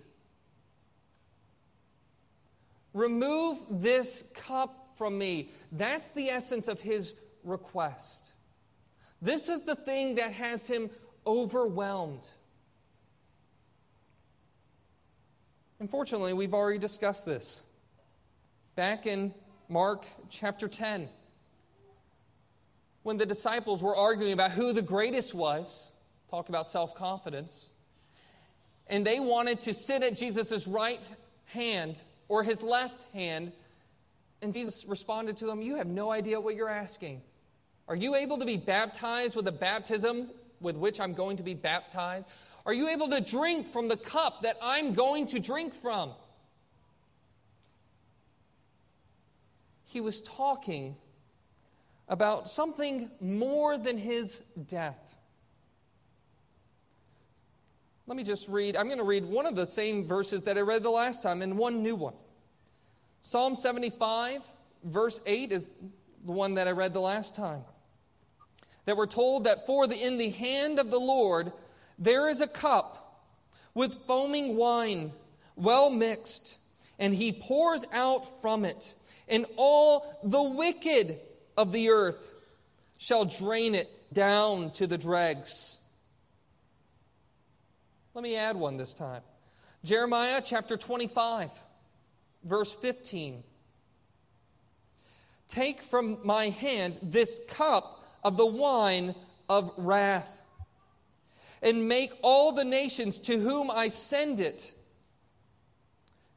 Remove 2.93 3.59
this 3.69 4.23
cup 4.33 4.93
from 4.97 5.17
me. 5.17 5.51
That's 5.71 6.09
the 6.09 6.29
essence 6.29 6.67
of 6.67 6.81
his 6.81 7.13
request. 7.43 8.33
This 9.21 9.49
is 9.49 9.61
the 9.61 9.75
thing 9.75 10.15
that 10.15 10.31
has 10.31 10.67
him 10.67 10.89
overwhelmed. 11.25 12.27
Unfortunately, 15.79 16.33
we've 16.33 16.53
already 16.53 16.79
discussed 16.79 17.25
this. 17.25 17.63
Back 18.75 19.05
in 19.05 19.33
Mark 19.69 20.05
chapter 20.29 20.67
10, 20.67 21.09
when 23.07 23.15
the 23.15 23.25
disciples 23.25 23.81
were 23.81 23.95
arguing 23.95 24.33
about 24.33 24.51
who 24.51 24.73
the 24.73 24.81
greatest 24.81 25.33
was, 25.33 25.93
talk 26.29 26.49
about 26.49 26.67
self 26.67 26.93
confidence, 26.93 27.69
and 28.87 29.07
they 29.07 29.17
wanted 29.17 29.61
to 29.61 29.73
sit 29.73 30.03
at 30.03 30.17
Jesus' 30.17 30.67
right 30.67 31.09
hand 31.45 32.01
or 32.27 32.43
his 32.43 32.61
left 32.61 33.03
hand, 33.13 33.53
and 34.41 34.53
Jesus 34.53 34.83
responded 34.89 35.37
to 35.37 35.45
them, 35.45 35.61
You 35.61 35.77
have 35.77 35.87
no 35.87 36.11
idea 36.11 36.37
what 36.37 36.55
you're 36.55 36.67
asking. 36.67 37.21
Are 37.87 37.95
you 37.95 38.13
able 38.13 38.39
to 38.39 38.45
be 38.45 38.57
baptized 38.57 39.37
with 39.37 39.45
the 39.45 39.53
baptism 39.53 40.29
with 40.59 40.75
which 40.75 40.99
I'm 40.99 41.13
going 41.13 41.37
to 41.37 41.43
be 41.43 41.53
baptized? 41.53 42.27
Are 42.65 42.73
you 42.73 42.89
able 42.89 43.07
to 43.07 43.21
drink 43.21 43.67
from 43.67 43.87
the 43.87 43.95
cup 43.95 44.41
that 44.41 44.57
I'm 44.61 44.93
going 44.93 45.27
to 45.27 45.39
drink 45.39 45.73
from? 45.73 46.11
He 49.85 50.01
was 50.01 50.19
talking 50.19 50.97
about 52.09 52.49
something 52.49 53.09
more 53.19 53.77
than 53.77 53.97
his 53.97 54.39
death. 54.67 55.15
Let 58.07 58.15
me 58.15 58.23
just 58.23 58.47
read. 58.47 58.77
I'm 58.77 58.85
going 58.85 58.99
to 58.99 59.03
read 59.03 59.25
one 59.25 59.45
of 59.45 59.55
the 59.55 59.65
same 59.65 60.05
verses 60.05 60.43
that 60.43 60.57
I 60.57 60.61
read 60.61 60.81
the 60.81 60.89
last 60.89 61.21
time 61.21 61.41
and 61.41 61.57
one 61.57 61.83
new 61.83 61.95
one. 61.95 62.13
Psalm 63.19 63.53
75, 63.53 64.41
verse 64.85 65.19
8 65.25 65.51
is 65.51 65.67
the 66.25 66.31
one 66.31 66.53
that 66.53 66.67
I 66.67 66.71
read 66.71 66.93
the 66.93 67.01
last 67.01 67.35
time. 67.35 67.63
That 68.85 68.95
we're 68.95 69.07
told 69.07 69.43
that 69.43 69.65
for 69.65 69.87
the 69.87 70.01
in 70.01 70.17
the 70.17 70.29
hand 70.29 70.79
of 70.79 70.89
the 70.89 70.99
Lord 70.99 71.51
there 71.99 72.29
is 72.29 72.41
a 72.41 72.47
cup 72.47 73.23
with 73.73 74.05
foaming 74.05 74.55
wine, 74.55 75.11
well 75.55 75.89
mixed, 75.89 76.57
and 76.99 77.13
he 77.13 77.31
pours 77.31 77.85
out 77.91 78.41
from 78.41 78.65
it, 78.65 78.93
and 79.27 79.45
all 79.55 80.19
the 80.23 80.41
wicked 80.41 81.19
of 81.57 81.71
the 81.71 81.89
earth 81.89 82.33
shall 82.97 83.25
drain 83.25 83.75
it 83.75 83.89
down 84.13 84.71
to 84.71 84.87
the 84.87 84.97
dregs. 84.97 85.77
Let 88.13 88.23
me 88.23 88.35
add 88.35 88.55
one 88.55 88.77
this 88.77 88.93
time. 88.93 89.21
Jeremiah 89.83 90.41
chapter 90.43 90.77
25, 90.77 91.51
verse 92.43 92.73
15. 92.73 93.43
Take 95.47 95.81
from 95.81 96.19
my 96.23 96.49
hand 96.49 96.97
this 97.01 97.39
cup 97.47 98.05
of 98.23 98.37
the 98.37 98.45
wine 98.45 99.15
of 99.49 99.71
wrath 99.77 100.41
and 101.61 101.87
make 101.87 102.11
all 102.21 102.51
the 102.51 102.65
nations 102.65 103.19
to 103.21 103.39
whom 103.39 103.71
I 103.71 103.87
send 103.87 104.39
it, 104.39 104.73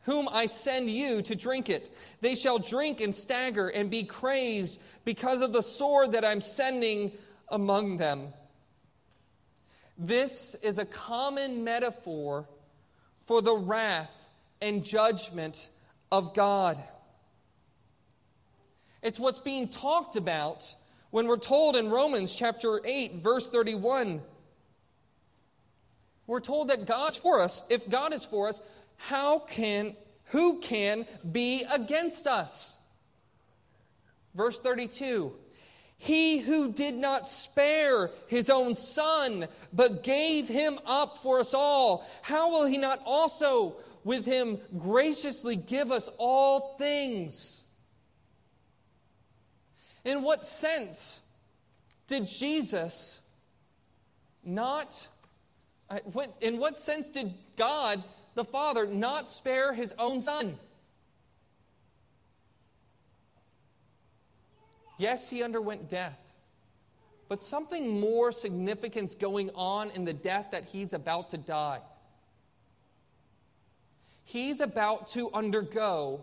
whom 0.03 0.29
I 0.31 0.47
send 0.47 0.91
you 0.91 1.23
to 1.23 1.35
drink 1.35 1.69
it. 1.69 1.95
They 2.21 2.35
shall 2.35 2.59
drink 2.59 3.01
and 3.01 3.15
stagger 3.15 3.69
and 3.69 3.91
be 3.91 4.05
crazed 4.05 4.81
because 5.05 5.43
of 5.43 5.53
the 5.53 5.63
sword 5.63 6.13
that 6.13 6.25
I'm 6.25 6.41
sending 6.41 7.13
among 7.49 7.99
them. 7.99 8.29
This 9.99 10.55
is 10.63 10.79
a 10.79 10.87
common 10.87 11.65
metaphor 11.65 12.47
for 13.27 13.43
the 13.43 13.55
wrath 13.55 14.11
and 14.63 14.83
judgment 14.85 15.69
of 16.11 16.35
God. 16.35 16.83
It's 19.03 19.19
what's 19.19 19.39
being 19.39 19.69
talked 19.69 20.17
about 20.17 20.75
when 21.11 21.27
we're 21.27 21.37
told 21.37 21.77
in 21.77 21.91
Romans 21.91 22.35
chapter 22.35 22.81
8, 22.85 23.17
verse 23.17 23.51
31 23.51 24.23
we're 26.31 26.39
told 26.39 26.69
that 26.69 26.87
God's 26.87 27.17
for 27.17 27.41
us. 27.41 27.65
If 27.69 27.91
God 27.91 28.13
is 28.13 28.25
for 28.25 28.47
us, 28.47 28.63
how 29.03 29.39
can, 29.39 29.97
who 30.27 30.61
can 30.61 31.07
be 31.33 31.65
against 31.73 32.27
us? 32.27 32.79
Verse 34.35 34.59
32 34.59 35.33
He 35.97 36.39
who 36.39 36.71
did 36.71 36.95
not 36.95 37.27
spare 37.27 38.11
his 38.29 38.51
own 38.51 38.75
son, 38.75 39.49
but 39.73 40.03
gave 40.03 40.49
him 40.49 40.79
up 40.85 41.17
for 41.19 41.41
us 41.41 41.55
all, 41.55 42.07
how 42.21 42.51
will 42.51 42.67
he 42.67 42.77
not 42.77 43.01
also 43.07 43.77
with 44.05 44.27
him 44.27 44.59
graciously 44.79 45.57
give 45.57 45.91
us 45.91 46.11
all 46.19 46.77
things? 46.77 47.65
In 50.05 50.23
what 50.23 50.45
sense 50.45 51.21
did 52.07 52.27
Jesus 52.27 53.23
not 54.45 55.09
uh, 55.91 55.99
in 56.41 56.59
what 56.59 56.79
sense 56.79 57.11
did 57.11 57.35
God, 57.57 58.05
the 58.41 58.45
Father, 58.45 58.87
not 58.87 59.29
spare 59.29 59.75
his 59.75 59.95
own 59.99 60.19
Son? 60.19 60.59
Yes, 64.97 65.29
he 65.29 65.43
underwent 65.43 65.91
death, 65.91 66.19
but 67.29 67.43
something 67.43 68.01
more 68.01 68.33
significant 68.33 69.19
going 69.19 69.51
on 69.55 69.91
in 69.91 70.07
the 70.07 70.15
death 70.15 70.47
that 70.53 70.65
he's 70.65 70.95
about 70.95 71.29
to 71.31 71.37
die. 71.37 71.81
He's 74.25 74.63
about 74.63 75.07
to 75.09 75.31
undergo 75.35 76.23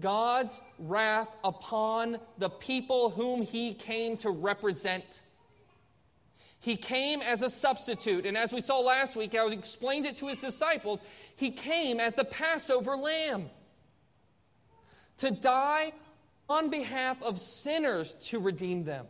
God's 0.00 0.62
wrath 0.78 1.36
upon 1.44 2.20
the 2.38 2.48
people 2.48 3.10
whom 3.10 3.42
he 3.42 3.74
came 3.74 4.16
to 4.18 4.30
represent. 4.30 5.20
He 6.60 6.76
came 6.76 7.22
as 7.22 7.42
a 7.42 7.50
substitute. 7.50 8.26
And 8.26 8.36
as 8.36 8.52
we 8.52 8.60
saw 8.60 8.80
last 8.80 9.16
week, 9.16 9.34
I 9.34 9.46
explained 9.46 10.06
it 10.06 10.16
to 10.16 10.26
his 10.26 10.38
disciples, 10.38 11.04
he 11.36 11.50
came 11.50 12.00
as 12.00 12.14
the 12.14 12.24
Passover 12.24 12.96
lamb. 12.96 13.50
to 15.18 15.30
die 15.30 15.92
on 16.48 16.70
behalf 16.70 17.22
of 17.22 17.38
sinners 17.38 18.14
to 18.14 18.40
redeem 18.40 18.84
them, 18.84 19.06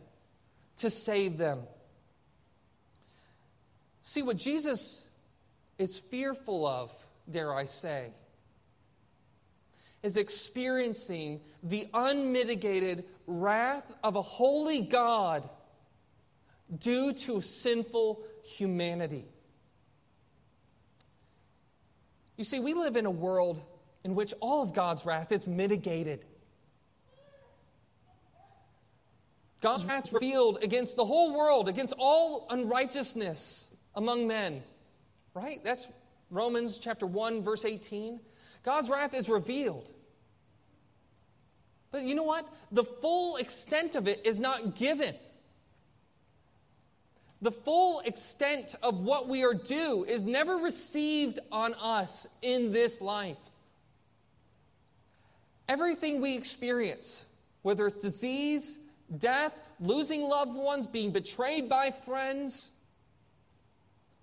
to 0.77 0.89
save 0.89 1.37
them. 1.37 1.59
See, 4.01 4.21
what 4.21 4.37
Jesus 4.37 5.07
is 5.77 5.97
fearful 5.97 6.65
of, 6.65 6.91
dare 7.29 7.53
I 7.53 7.65
say, 7.65 8.11
is 10.01 10.17
experiencing 10.17 11.41
the 11.61 11.87
unmitigated 11.93 13.03
wrath 13.27 13.91
of 14.03 14.15
a 14.15 14.21
holy 14.21 14.81
God 14.81 15.47
due 16.77 17.13
to 17.13 17.41
sinful 17.41 18.21
humanity. 18.43 19.25
You 22.37 22.43
see, 22.43 22.59
we 22.59 22.73
live 22.73 22.95
in 22.95 23.05
a 23.05 23.11
world 23.11 23.61
in 24.03 24.15
which 24.15 24.33
all 24.39 24.63
of 24.63 24.73
God's 24.73 25.05
wrath 25.05 25.31
is 25.31 25.45
mitigated. 25.45 26.25
God's 29.61 29.85
wrath 29.85 30.07
is 30.07 30.13
revealed 30.13 30.59
against 30.63 30.95
the 30.95 31.03
whole 31.03 31.35
world, 31.35 31.67
against 31.67 31.93
all 31.97 32.47
unrighteousness 32.49 33.69
among 33.95 34.27
men. 34.27 34.63
Right? 35.33 35.61
That's 35.63 35.87
Romans 36.31 36.77
chapter 36.77 37.05
1 37.05 37.43
verse 37.43 37.65
18. 37.65 38.19
God's 38.63 38.89
wrath 38.89 39.13
is 39.13 39.27
revealed. 39.27 39.89
But 41.91 42.03
you 42.03 42.15
know 42.15 42.23
what? 42.23 42.47
The 42.71 42.83
full 42.83 43.37
extent 43.37 43.95
of 43.95 44.07
it 44.07 44.21
is 44.25 44.39
not 44.39 44.75
given. 44.75 45.15
The 47.41 47.51
full 47.51 48.01
extent 48.01 48.75
of 48.83 49.01
what 49.01 49.29
we 49.29 49.45
are 49.45 49.53
due 49.53 50.05
is 50.07 50.25
never 50.25 50.57
received 50.57 51.39
on 51.51 51.73
us 51.75 52.27
in 52.41 52.71
this 52.71 52.99
life. 52.99 53.37
Everything 55.69 56.19
we 56.19 56.35
experience, 56.35 57.25
whether 57.61 57.87
it's 57.87 57.95
disease, 57.95 58.79
death, 59.17 59.53
losing 59.79 60.23
loved 60.23 60.53
ones, 60.53 60.85
being 60.85 61.11
betrayed 61.11 61.69
by 61.69 61.91
friends, 61.91 62.71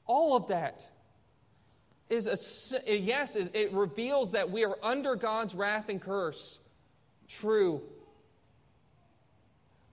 all 0.07 0.37
of 0.37 0.49
that 0.49 0.87
is 2.11 2.27
a 2.87 2.97
yes, 2.97 3.35
it 3.37 3.73
reveals 3.73 4.31
that 4.33 4.51
we 4.51 4.65
are 4.65 4.77
under 4.83 5.17
God's 5.17 5.55
wrath 5.55 5.89
and 5.89 6.01
curse. 6.01 6.61
True. 7.29 7.83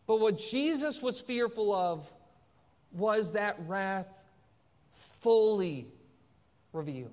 But 0.05 0.19
what 0.19 0.38
Jesus 0.38 1.01
was 1.01 1.21
fearful 1.21 1.73
of 1.73 2.12
was 2.93 3.34
that 3.34 3.58
wrath 3.67 4.08
fully 5.19 5.88
revealed. 6.71 7.12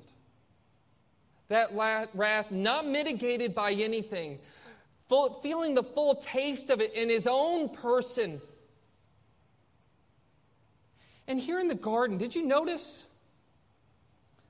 That 1.48 1.72
wrath 1.74 2.50
not 2.50 2.86
mitigated 2.86 3.54
by 3.54 3.72
anything, 3.72 4.38
full, 5.08 5.40
feeling 5.42 5.74
the 5.74 5.82
full 5.82 6.14
taste 6.14 6.70
of 6.70 6.80
it 6.80 6.94
in 6.94 7.08
his 7.08 7.26
own 7.28 7.70
person. 7.70 8.40
And 11.26 11.40
here 11.40 11.58
in 11.58 11.68
the 11.68 11.74
garden, 11.74 12.18
did 12.18 12.34
you 12.34 12.44
notice? 12.44 13.06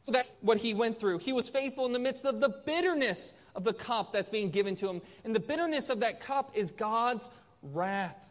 So 0.03 0.13
that's 0.13 0.35
what 0.41 0.59
he 0.59 0.75
went 0.75 0.99
through. 0.99 1.19
He 1.19 1.33
was 1.33 1.49
faithful 1.49 1.87
in 1.87 1.93
the 1.93 1.99
midst 1.99 2.25
of 2.25 2.41
the 2.41 2.49
bitterness 2.49 3.35
of 3.55 3.65
the 3.65 3.73
cup 3.73 4.13
that's 4.13 4.31
being 4.31 4.51
given 4.51 4.75
to 4.77 4.89
him. 4.89 5.03
And 5.25 5.35
the 5.35 5.41
bitterness 5.41 5.91
of 5.91 6.01
that 6.01 6.21
cup 6.21 6.53
is 6.55 6.71
God's 6.71 7.29
wrath. 7.63 8.30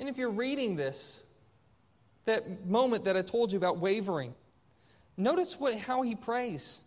And 0.00 0.08
if 0.08 0.16
you're 0.16 0.30
reading 0.30 0.76
this, 0.76 1.22
that 2.24 2.66
moment 2.66 3.04
that 3.04 3.16
I 3.16 3.22
told 3.22 3.52
you 3.52 3.58
about 3.58 3.78
wavering, 3.78 4.34
notice 5.18 5.60
what, 5.60 5.74
how 5.76 6.00
he 6.00 6.14
prays. 6.14 6.82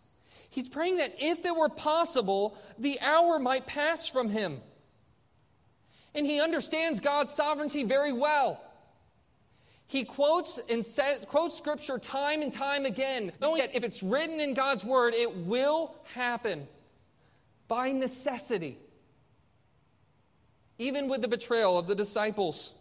He's 0.49 0.67
praying 0.67 0.97
that 0.97 1.13
if 1.19 1.45
it 1.45 1.56
were 1.56 1.69
possible, 1.69 2.58
the 2.80 2.99
hour 3.02 3.38
might 3.38 3.67
pass 3.67 4.08
from 4.08 4.30
him. 4.30 4.62
And 6.15 6.26
he 6.26 6.41
understands 6.41 6.99
God's 6.99 7.34
sovereignty 7.34 7.84
very 7.84 8.13
well. 8.13 8.60
He 9.86 10.06
quotes 10.06 10.60
and 10.69 10.84
says, 10.84 11.23
quotes 11.26 11.56
scripture 11.56 11.99
time 11.99 12.41
and 12.41 12.52
time 12.52 12.86
again, 12.86 13.32
knowing 13.39 13.62
that 13.62 13.76
if 13.76 13.84
it's 13.84 14.02
written 14.02 14.39
in 14.39 14.56
God's 14.56 14.84
word, 14.84 15.13
it 15.13 15.36
will 15.36 15.93
happen 16.15 16.67
by 17.67 17.91
necessity. 17.91 18.80
Even 20.80 21.08
with 21.08 21.21
the 21.21 21.28
betrayal 21.28 21.78
of 21.78 21.86
the 21.86 21.95
disciples. 21.95 22.73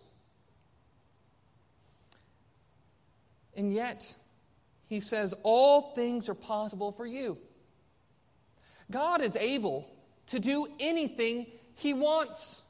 And 3.57 3.73
yet, 3.73 4.17
he 4.89 5.01
says, 5.01 5.35
All 5.43 5.95
things 5.95 6.29
are 6.29 6.35
possible 6.35 6.93
for 6.93 7.07
you. 7.07 7.39
God 8.91 9.21
is 9.21 9.37
able 9.37 9.89
to 10.27 10.39
do 10.39 10.67
anything 10.79 11.47
he 11.75 11.95
wants. 11.95 12.63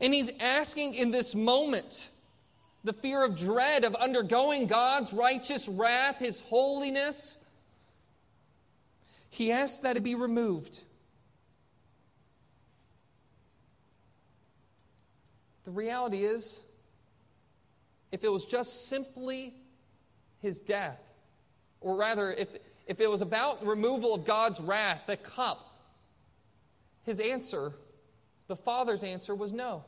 And 0.00 0.12
he's 0.12 0.30
asking 0.40 0.94
in 0.94 1.10
this 1.10 1.34
moment 1.34 2.10
the 2.84 2.92
fear 2.92 3.24
of 3.24 3.36
dread 3.36 3.84
of 3.84 3.94
undergoing 3.94 4.66
God's 4.66 5.12
righteous 5.12 5.68
wrath, 5.68 6.18
his 6.18 6.40
holiness. 6.40 7.36
He 9.30 9.50
asks 9.50 9.80
that 9.80 9.96
it 9.96 10.04
be 10.04 10.14
removed. 10.14 10.82
The 15.64 15.72
reality 15.72 16.24
is, 16.24 16.60
if 18.12 18.22
it 18.22 18.30
was 18.30 18.44
just 18.44 18.88
simply 18.88 19.52
his 20.40 20.60
death. 20.60 21.00
Or 21.80 21.96
rather, 21.96 22.32
if, 22.32 22.48
if 22.86 23.00
it 23.00 23.10
was 23.10 23.22
about 23.22 23.64
removal 23.64 24.14
of 24.14 24.24
God's 24.24 24.60
wrath, 24.60 25.02
the 25.06 25.16
cup, 25.16 25.72
his 27.04 27.20
answer, 27.20 27.72
the 28.48 28.56
Father's 28.56 29.04
answer, 29.04 29.34
was 29.34 29.52
no. 29.52 29.84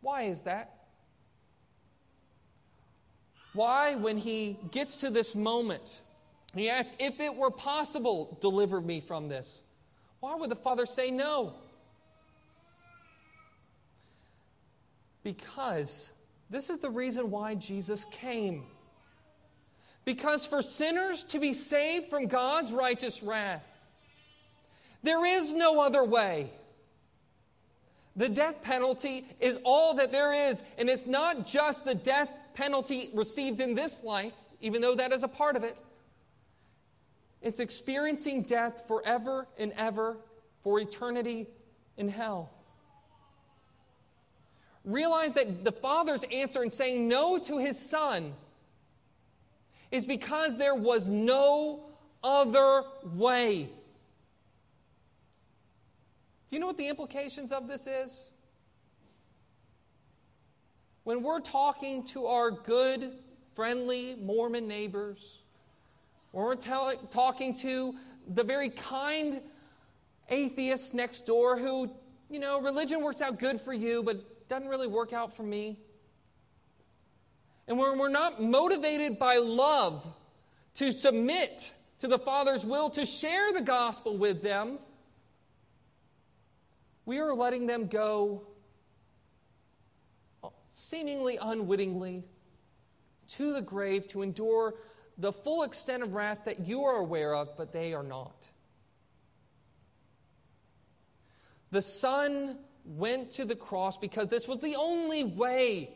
Why 0.00 0.22
is 0.22 0.42
that? 0.42 0.74
Why, 3.52 3.96
when 3.96 4.16
he 4.16 4.56
gets 4.70 5.00
to 5.00 5.10
this 5.10 5.34
moment, 5.34 6.00
he 6.54 6.68
asks, 6.68 6.92
If 6.98 7.20
it 7.20 7.34
were 7.34 7.50
possible, 7.50 8.38
deliver 8.40 8.80
me 8.80 9.00
from 9.00 9.28
this? 9.28 9.62
Why 10.20 10.34
would 10.34 10.50
the 10.50 10.56
Father 10.56 10.86
say 10.86 11.10
no? 11.10 11.54
Because 15.22 16.10
this 16.50 16.68
is 16.68 16.78
the 16.78 16.90
reason 16.90 17.30
why 17.30 17.54
Jesus 17.54 18.04
came. 18.06 18.64
Because 20.04 20.44
for 20.44 20.62
sinners 20.62 21.22
to 21.24 21.38
be 21.38 21.52
saved 21.52 22.10
from 22.10 22.26
God's 22.26 22.72
righteous 22.72 23.22
wrath, 23.22 23.64
there 25.02 25.24
is 25.24 25.52
no 25.52 25.80
other 25.80 26.04
way. 26.04 26.50
The 28.16 28.28
death 28.28 28.62
penalty 28.62 29.26
is 29.38 29.60
all 29.62 29.94
that 29.94 30.10
there 30.10 30.50
is, 30.50 30.62
and 30.76 30.90
it's 30.90 31.06
not 31.06 31.46
just 31.46 31.84
the 31.84 31.94
death 31.94 32.28
penalty 32.54 33.10
received 33.14 33.60
in 33.60 33.74
this 33.74 34.02
life, 34.02 34.32
even 34.60 34.82
though 34.82 34.96
that 34.96 35.12
is 35.12 35.22
a 35.22 35.28
part 35.28 35.54
of 35.54 35.62
it. 35.62 35.80
It's 37.40 37.60
experiencing 37.60 38.42
death 38.42 38.84
forever 38.88 39.46
and 39.56 39.72
ever 39.76 40.16
for 40.62 40.80
eternity 40.80 41.46
in 41.96 42.08
hell 42.08 42.50
realize 44.84 45.32
that 45.32 45.64
the 45.64 45.72
Father's 45.72 46.24
answer 46.32 46.62
in 46.62 46.70
saying 46.70 47.08
no 47.08 47.38
to 47.38 47.58
his 47.58 47.78
Son 47.78 48.32
is 49.90 50.06
because 50.06 50.56
there 50.56 50.74
was 50.74 51.08
no 51.08 51.80
other 52.22 52.82
way. 53.14 53.68
Do 56.48 56.56
you 56.56 56.60
know 56.60 56.66
what 56.66 56.76
the 56.76 56.88
implications 56.88 57.52
of 57.52 57.68
this 57.68 57.86
is? 57.86 58.30
When 61.04 61.22
we're 61.22 61.40
talking 61.40 62.04
to 62.04 62.26
our 62.26 62.50
good, 62.50 63.12
friendly 63.54 64.16
Mormon 64.20 64.68
neighbors, 64.68 65.38
when 66.32 66.44
we're 66.44 66.54
tell- 66.56 66.96
talking 67.10 67.52
to 67.54 67.94
the 68.34 68.44
very 68.44 68.68
kind 68.68 69.40
atheist 70.28 70.94
next 70.94 71.26
door 71.26 71.56
who, 71.56 71.90
you 72.28 72.38
know, 72.38 72.60
religion 72.60 73.02
works 73.02 73.20
out 73.20 73.38
good 73.38 73.60
for 73.60 73.72
you, 73.72 74.02
but 74.02 74.22
doesn't 74.50 74.68
really 74.68 74.88
work 74.88 75.12
out 75.12 75.32
for 75.32 75.44
me. 75.44 75.78
And 77.68 77.78
when 77.78 77.98
we're 77.98 78.08
not 78.08 78.42
motivated 78.42 79.16
by 79.16 79.36
love 79.36 80.04
to 80.74 80.90
submit 80.90 81.72
to 82.00 82.08
the 82.08 82.18
Father's 82.18 82.66
will, 82.66 82.90
to 82.90 83.06
share 83.06 83.52
the 83.52 83.62
gospel 83.62 84.18
with 84.18 84.42
them, 84.42 84.80
we 87.06 87.20
are 87.20 87.32
letting 87.32 87.68
them 87.68 87.86
go 87.86 88.42
seemingly 90.72 91.38
unwittingly 91.40 92.24
to 93.28 93.52
the 93.52 93.62
grave 93.62 94.08
to 94.08 94.22
endure 94.22 94.74
the 95.16 95.32
full 95.32 95.62
extent 95.62 96.02
of 96.02 96.12
wrath 96.12 96.40
that 96.44 96.66
you 96.66 96.82
are 96.82 96.96
aware 96.96 97.36
of, 97.36 97.56
but 97.56 97.72
they 97.72 97.94
are 97.94 98.02
not. 98.02 98.48
The 101.70 101.82
Son 101.82 102.58
went 102.96 103.30
to 103.30 103.44
the 103.44 103.56
cross 103.56 103.96
because 103.96 104.28
this 104.28 104.48
was 104.48 104.58
the 104.58 104.76
only 104.76 105.24
way 105.24 105.90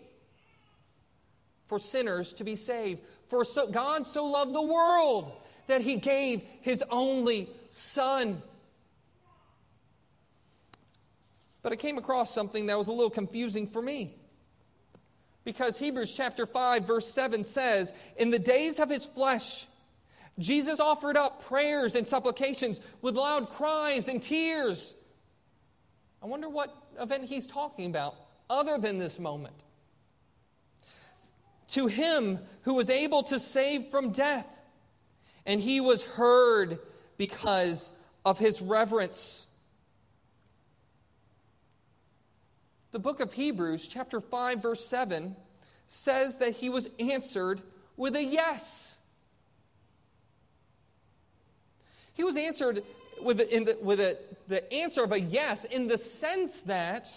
for 1.66 1.78
sinners 1.78 2.32
to 2.34 2.44
be 2.44 2.56
saved. 2.56 3.00
For 3.28 3.44
so, 3.44 3.66
God 3.66 4.06
so 4.06 4.26
loved 4.26 4.54
the 4.54 4.62
world 4.62 5.32
that 5.66 5.80
he 5.80 5.96
gave 5.96 6.42
his 6.60 6.84
only 6.90 7.48
son. 7.70 8.42
But 11.62 11.72
I 11.72 11.76
came 11.76 11.96
across 11.96 12.32
something 12.32 12.66
that 12.66 12.78
was 12.78 12.88
a 12.88 12.92
little 12.92 13.10
confusing 13.10 13.66
for 13.66 13.80
me. 13.80 14.14
Because 15.44 15.78
Hebrews 15.78 16.14
chapter 16.14 16.46
5, 16.46 16.86
verse 16.86 17.06
7 17.06 17.44
says, 17.44 17.92
In 18.16 18.30
the 18.30 18.38
days 18.38 18.78
of 18.78 18.88
his 18.88 19.04
flesh, 19.04 19.66
Jesus 20.38 20.80
offered 20.80 21.16
up 21.16 21.44
prayers 21.44 21.94
and 21.94 22.06
supplications 22.06 22.80
with 23.02 23.16
loud 23.16 23.48
cries 23.50 24.08
and 24.08 24.22
tears. 24.22 24.94
I 26.22 26.26
wonder 26.26 26.48
what 26.48 26.74
event 27.00 27.24
he's 27.24 27.46
talking 27.46 27.86
about 27.86 28.14
other 28.48 28.78
than 28.78 28.98
this 28.98 29.18
moment. 29.18 29.54
To 31.68 31.86
him 31.86 32.38
who 32.62 32.74
was 32.74 32.90
able 32.90 33.22
to 33.24 33.38
save 33.38 33.86
from 33.86 34.10
death, 34.10 34.46
and 35.46 35.60
he 35.60 35.80
was 35.80 36.02
heard 36.02 36.78
because 37.16 37.90
of 38.24 38.38
his 38.38 38.60
reverence. 38.60 39.46
The 42.92 42.98
book 42.98 43.20
of 43.20 43.32
Hebrews, 43.32 43.88
chapter 43.88 44.20
5, 44.20 44.62
verse 44.62 44.84
7, 44.86 45.34
says 45.86 46.38
that 46.38 46.52
he 46.52 46.70
was 46.70 46.88
answered 47.00 47.60
with 47.96 48.14
a 48.14 48.22
yes. 48.22 48.98
He 52.14 52.22
was 52.22 52.36
answered 52.36 52.84
with, 53.22 53.38
the, 53.38 53.76
with 53.80 54.00
a, 54.00 54.18
the 54.48 54.72
answer 54.72 55.02
of 55.02 55.12
a 55.12 55.20
yes 55.20 55.64
in 55.64 55.86
the 55.86 55.98
sense 55.98 56.62
that 56.62 57.08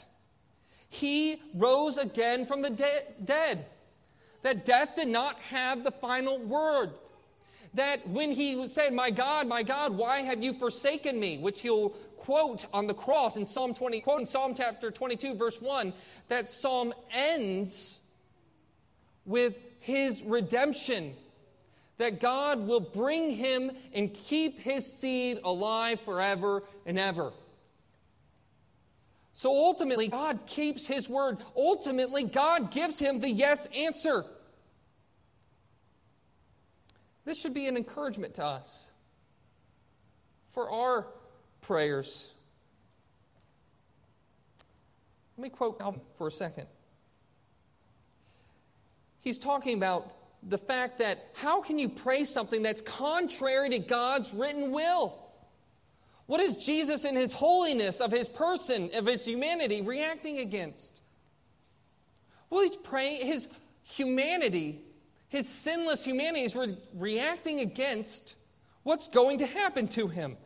he 0.89 1.41
rose 1.53 1.97
again 1.97 2.45
from 2.45 2.61
the 2.61 2.69
de- 2.69 3.03
dead. 3.23 3.65
That 4.43 4.65
death 4.65 4.95
did 4.95 5.07
not 5.07 5.39
have 5.39 5.83
the 5.83 5.91
final 5.91 6.39
word. 6.39 6.91
That 7.73 8.07
when 8.07 8.31
he 8.31 8.67
said, 8.67 8.93
My 8.93 9.11
God, 9.11 9.47
my 9.47 9.61
God, 9.61 9.95
why 9.95 10.21
have 10.21 10.41
you 10.41 10.53
forsaken 10.53 11.19
me? 11.19 11.37
Which 11.37 11.61
he'll 11.61 11.89
quote 12.17 12.65
on 12.73 12.87
the 12.87 12.93
cross 12.93 13.35
in 13.35 13.45
Psalm 13.45 13.73
20, 13.73 13.99
quote 14.01 14.21
in 14.21 14.25
Psalm 14.25 14.53
chapter 14.55 14.89
22, 14.89 15.35
verse 15.35 15.61
1, 15.61 15.93
that 16.27 16.49
psalm 16.49 16.93
ends 17.11 17.99
with 19.25 19.55
his 19.79 20.23
redemption. 20.23 21.13
That 21.97 22.19
God 22.19 22.67
will 22.67 22.79
bring 22.79 23.31
him 23.31 23.71
and 23.93 24.13
keep 24.13 24.59
his 24.59 24.85
seed 24.85 25.39
alive 25.43 25.99
forever 26.01 26.63
and 26.85 26.99
ever. 26.99 27.33
So 29.33 29.51
ultimately, 29.51 30.07
God 30.07 30.39
keeps 30.47 30.87
his 30.87 31.07
word. 31.07 31.37
Ultimately, 31.55 32.23
God 32.23 32.71
gives 32.71 32.97
him 32.97 33.19
the 33.19 33.29
yes 33.29 33.67
answer. 33.75 34.25
This 37.23 37.37
should 37.37 37.53
be 37.53 37.67
an 37.67 37.77
encouragement 37.77 38.35
to 38.35 38.45
us 38.45 38.89
for 40.49 40.71
our 40.71 41.07
prayers. 41.61 42.33
Let 45.37 45.43
me 45.43 45.49
quote 45.49 45.77
Calvin 45.77 46.01
for 46.17 46.27
a 46.27 46.31
second. 46.31 46.65
He's 49.19 49.37
talking 49.37 49.77
about 49.77 50.15
the 50.43 50.57
fact 50.57 50.99
that 50.99 51.27
how 51.33 51.61
can 51.61 51.79
you 51.79 51.89
pray 51.89 52.23
something 52.23 52.61
that's 52.61 52.81
contrary 52.81 53.69
to 53.69 53.79
God's 53.79 54.33
written 54.33 54.71
will? 54.71 55.17
What 56.25 56.41
is 56.41 56.53
Jesus 56.55 57.05
in 57.05 57.15
his 57.15 57.33
holiness 57.33 58.01
of 58.01 58.11
his 58.11 58.27
person, 58.27 58.89
of 58.93 59.05
his 59.05 59.25
humanity, 59.25 59.81
reacting 59.81 60.39
against? 60.39 61.01
Well, 62.49 62.61
he's 62.61 62.75
praying, 62.77 63.25
his 63.25 63.47
humanity, 63.83 64.81
his 65.29 65.47
sinless 65.47 66.03
humanity 66.03 66.43
is 66.43 66.55
re- 66.55 66.77
reacting 66.93 67.61
against 67.61 68.35
what's 68.83 69.07
going 69.07 69.39
to 69.39 69.45
happen 69.45 69.87
to 69.89 70.07
him 70.07 70.37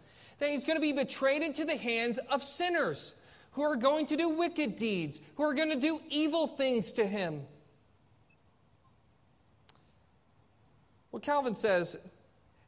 that 0.42 0.50
he's 0.50 0.64
going 0.64 0.76
to 0.76 0.82
be 0.82 0.92
betrayed 0.92 1.44
into 1.44 1.66
the 1.66 1.78
hands 1.78 2.18
of 2.18 2.42
sinners 2.42 3.14
who 3.52 3.62
are 3.62 3.76
going 3.76 4.08
to 4.08 4.18
do 4.18 4.28
wicked 4.30 4.76
deeds, 4.76 5.22
who 5.36 5.44
are 5.44 5.54
going 5.54 5.70
to 5.70 5.80
do 5.80 6.02
evil 6.10 6.48
things 6.48 6.92
to 6.94 7.06
him. 7.06 7.42
What 11.12 11.24
Calvin 11.24 11.54
says 11.56 11.98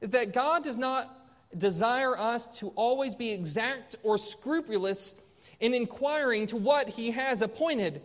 is 0.01 0.09
that 0.11 0.33
God 0.33 0.63
does 0.63 0.77
not 0.77 1.19
desire 1.57 2.17
us 2.17 2.45
to 2.59 2.69
always 2.75 3.15
be 3.15 3.31
exact 3.31 3.95
or 4.03 4.17
scrupulous 4.17 5.15
in 5.59 5.73
inquiring 5.73 6.45
to 6.47 6.57
what 6.57 6.89
he 6.89 7.11
has 7.11 7.41
appointed, 7.41 8.01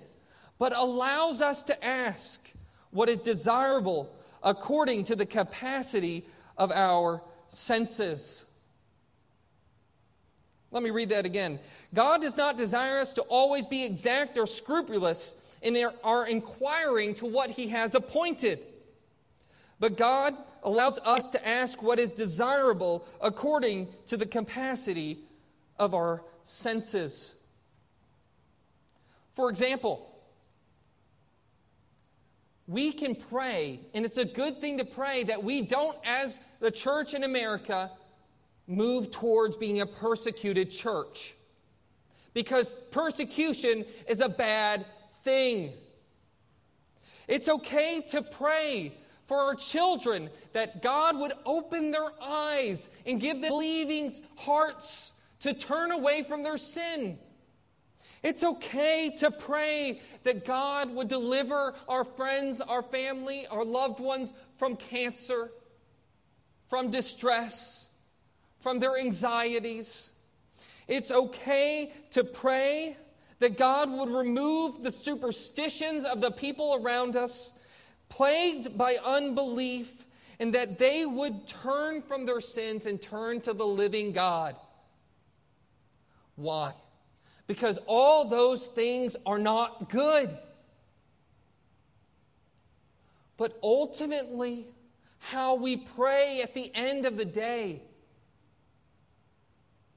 but 0.59 0.72
allows 0.77 1.42
us 1.42 1.62
to 1.64 1.85
ask 1.85 2.51
what 2.90 3.09
is 3.09 3.18
desirable 3.18 4.11
according 4.42 5.05
to 5.05 5.16
the 5.16 5.27
capacity 5.27 6.24
of 6.57 6.70
our 6.70 7.20
senses. 7.48 8.44
Let 10.70 10.83
me 10.83 10.90
read 10.90 11.09
that 11.09 11.24
again. 11.24 11.59
God 11.94 12.20
does 12.20 12.37
not 12.37 12.57
desire 12.57 12.98
us 12.98 13.12
to 13.14 13.22
always 13.22 13.66
be 13.66 13.85
exact 13.85 14.37
or 14.37 14.46
scrupulous 14.46 15.42
in 15.62 15.77
our 16.05 16.27
inquiring 16.27 17.14
to 17.14 17.27
what 17.27 17.51
He 17.51 17.68
has 17.68 17.94
appointed. 17.94 18.64
But 19.81 19.97
God 19.97 20.35
allows 20.62 20.99
us 21.01 21.29
to 21.31 21.49
ask 21.49 21.83
what 21.83 21.99
is 21.99 22.12
desirable 22.12 23.07
according 23.21 23.88
to 24.07 24.17
the 24.17 24.27
capacity 24.27 25.19
of 25.79 25.95
our 25.95 26.23
senses. 26.43 27.35
For 29.35 29.49
example, 29.49 30.05
we 32.67 32.93
can 32.93 33.14
pray, 33.14 33.81
and 33.95 34.05
it's 34.05 34.19
a 34.19 34.25
good 34.25 34.61
thing 34.61 34.79
to 34.79 34.85
pray 34.85 35.23
that 35.25 35.43
we 35.43 35.62
don't, 35.62 35.97
as 36.05 36.38
the 36.61 36.71
church 36.71 37.14
in 37.14 37.25
America, 37.25 37.91
move 38.67 39.11
towards 39.11 39.57
being 39.57 39.81
a 39.81 39.87
persecuted 39.87 40.71
church. 40.71 41.35
Because 42.35 42.75
persecution 42.91 43.85
is 44.07 44.21
a 44.21 44.29
bad 44.29 44.85
thing. 45.25 45.73
It's 47.27 47.49
okay 47.49 48.03
to 48.09 48.23
pray 48.23 48.93
for 49.29 49.38
our 49.38 49.55
children 49.55 50.29
that 50.55 50.83
God 50.83 51.17
would 51.21 51.35
open 51.47 51.93
their 51.93 52.11
eyes 52.21 52.88
and 53.07 53.21
give 53.21 53.41
them 53.41 53.51
believing 53.51 54.12
hearts 54.35 55.21
to 55.41 55.55
turn 55.55 55.93
away 55.93 56.25
from 56.25 56.43
their 56.43 56.57
sin. 56.57 57.17
It's 58.25 58.43
okay 58.43 59.14
to 59.19 59.31
pray 59.31 60.01
that 60.25 60.45
God 60.45 60.93
would 60.93 61.07
deliver 61.07 61.77
our 61.88 62.03
friends, 62.03 62.61
our 62.61 62.83
family, 62.83 63.47
our 63.47 63.64
loved 63.64 64.01
ones 64.01 64.35
from 64.57 64.75
cancer, 64.75 65.53
from 66.67 66.91
distress 66.91 67.88
from 68.61 68.79
their 68.79 68.99
anxieties. 68.99 70.11
It's 70.87 71.11
okay 71.11 71.93
to 72.11 72.25
pray 72.25 72.97
that 73.38 73.57
God 73.57 73.91
would 73.91 74.09
remove 74.09 74.83
the 74.83 74.91
superstitions 74.91 76.05
of 76.05 76.21
the 76.21 76.31
people 76.31 76.81
around 76.83 77.14
us, 77.14 77.53
plagued 78.09 78.77
by 78.77 78.97
unbelief, 79.05 80.05
and 80.40 80.55
that 80.55 80.79
they 80.79 81.05
would 81.05 81.47
turn 81.47 82.03
from 82.03 82.25
their 82.25 82.40
sins 82.40 82.87
and 82.87 83.01
turn 83.03 83.40
to 83.42 83.53
the 83.53 83.66
living 83.66 84.12
God. 84.12 84.57
Why? 86.37 86.75
Because 87.47 87.79
all 87.87 88.25
those 88.25 88.68
things 88.68 89.16
are 89.27 89.38
not 89.38 89.90
good. 89.90 90.37
But 93.37 93.59
ultimately, 93.62 94.66
how 95.18 95.55
we 95.55 95.77
pray 95.77 96.40
at 96.42 96.55
the 96.55 96.71
end 96.75 97.07
of 97.07 97.16
the 97.16 97.25
day 97.25 97.83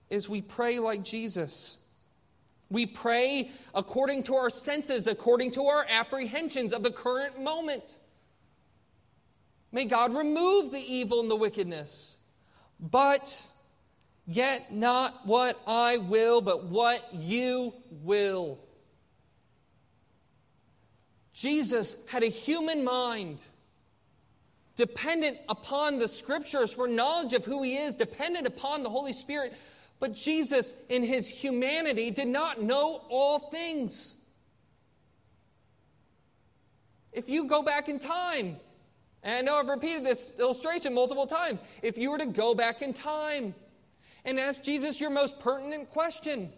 is 0.10 0.28
we 0.28 0.42
pray 0.42 0.80
like 0.80 1.04
Jesus. 1.04 1.78
We 2.70 2.86
pray 2.86 3.52
according 3.76 4.24
to 4.24 4.36
our 4.36 4.50
senses, 4.50 5.08
according 5.08 5.52
to 5.52 5.64
our 5.66 5.86
apprehensions 5.90 6.74
of 6.74 6.84
the 6.84 6.92
current 6.92 7.42
moment. 7.42 7.98
May 9.72 9.86
God 9.86 10.16
remove 10.16 10.72
the 10.72 10.80
evil 10.80 11.20
and 11.20 11.32
the 11.32 11.36
wickedness. 11.36 12.18
But 12.80 13.48
yet 14.26 14.74
not 14.74 15.26
what 15.26 15.60
I 15.66 15.98
will, 15.98 16.42
but 16.42 16.66
what 16.66 17.14
you 17.14 17.74
will. 17.90 18.60
Jesus 21.34 21.96
had 22.08 22.24
a 22.24 22.28
human 22.28 22.84
mind, 22.84 23.44
dependent 24.76 25.38
upon 25.50 25.98
the 25.98 26.08
scriptures 26.08 26.72
for 26.72 26.88
knowledge 26.88 27.34
of 27.34 27.46
who 27.46 27.64
he 27.64 27.78
is, 27.78 27.96
dependent 27.96 28.46
upon 28.46 28.84
the 28.84 28.90
Holy 28.90 29.14
Spirit 29.14 29.54
but 30.02 30.16
Jesus, 30.16 30.74
in 30.90 31.04
his 31.04 31.30
humanity, 31.30 32.10
did 32.10 32.28
not 32.28 32.60
know 32.60 33.04
all 33.08 33.38
things. 33.38 34.16
If 37.14 37.30
you 37.30 37.46
go 37.46 37.62
back 37.62 37.88
in 37.88 38.00
time, 38.00 38.58
and 39.24 39.34
I 39.36 39.42
know 39.42 39.58
I've 39.58 39.70
repeated 39.70 40.06
this 40.06 40.34
illustration 40.40 40.94
multiple 40.94 41.28
times, 41.28 41.62
if 41.82 41.98
you 41.98 42.12
were 42.12 42.18
to 42.18 42.26
go 42.26 42.56
back 42.56 42.82
in 42.82 42.94
time 42.94 43.54
and 44.26 44.40
ask 44.40 44.64
Jesus 44.64 45.00
your 45.00 45.10
most 45.10 45.40
pertinent 45.40 45.90
question, 45.90 46.52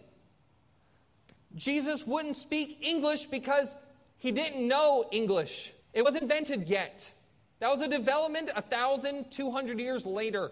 Jesus 1.54 2.06
wouldn't 2.06 2.36
speak 2.36 2.78
English 2.80 3.26
because 3.26 3.76
he 4.18 4.32
didn't 4.32 4.66
know 4.66 5.04
English. 5.12 5.72
It 5.92 6.04
was 6.04 6.16
invented 6.16 6.64
yet. 6.64 7.12
That 7.60 7.70
was 7.70 7.80
a 7.80 7.88
development 7.88 8.50
a 8.56 8.62
thousand, 8.62 9.30
two 9.30 9.50
hundred 9.50 9.78
years 9.78 10.04
later. 10.04 10.50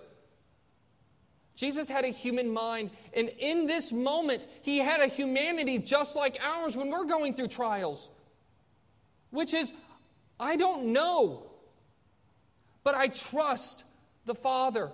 Jesus 1.55 1.89
had 1.89 2.05
a 2.05 2.09
human 2.09 2.53
mind, 2.53 2.91
and 3.15 3.31
in 3.39 3.67
this 3.67 3.93
moment, 3.93 4.47
he 4.63 4.79
had 4.79 5.01
a 5.01 5.07
humanity 5.07 5.79
just 5.79 6.17
like 6.17 6.39
ours 6.43 6.77
when 6.77 6.91
we're 6.91 7.05
going 7.05 7.35
through 7.35 7.49
trials, 7.49 8.09
which 9.31 9.53
is, 9.53 9.75
I 10.41 10.57
don't 10.57 10.87
know, 10.87 11.45
but 12.85 12.95
I 12.95 13.09
trust 13.09 13.85
the 14.25 14.35
Father. 14.35 14.91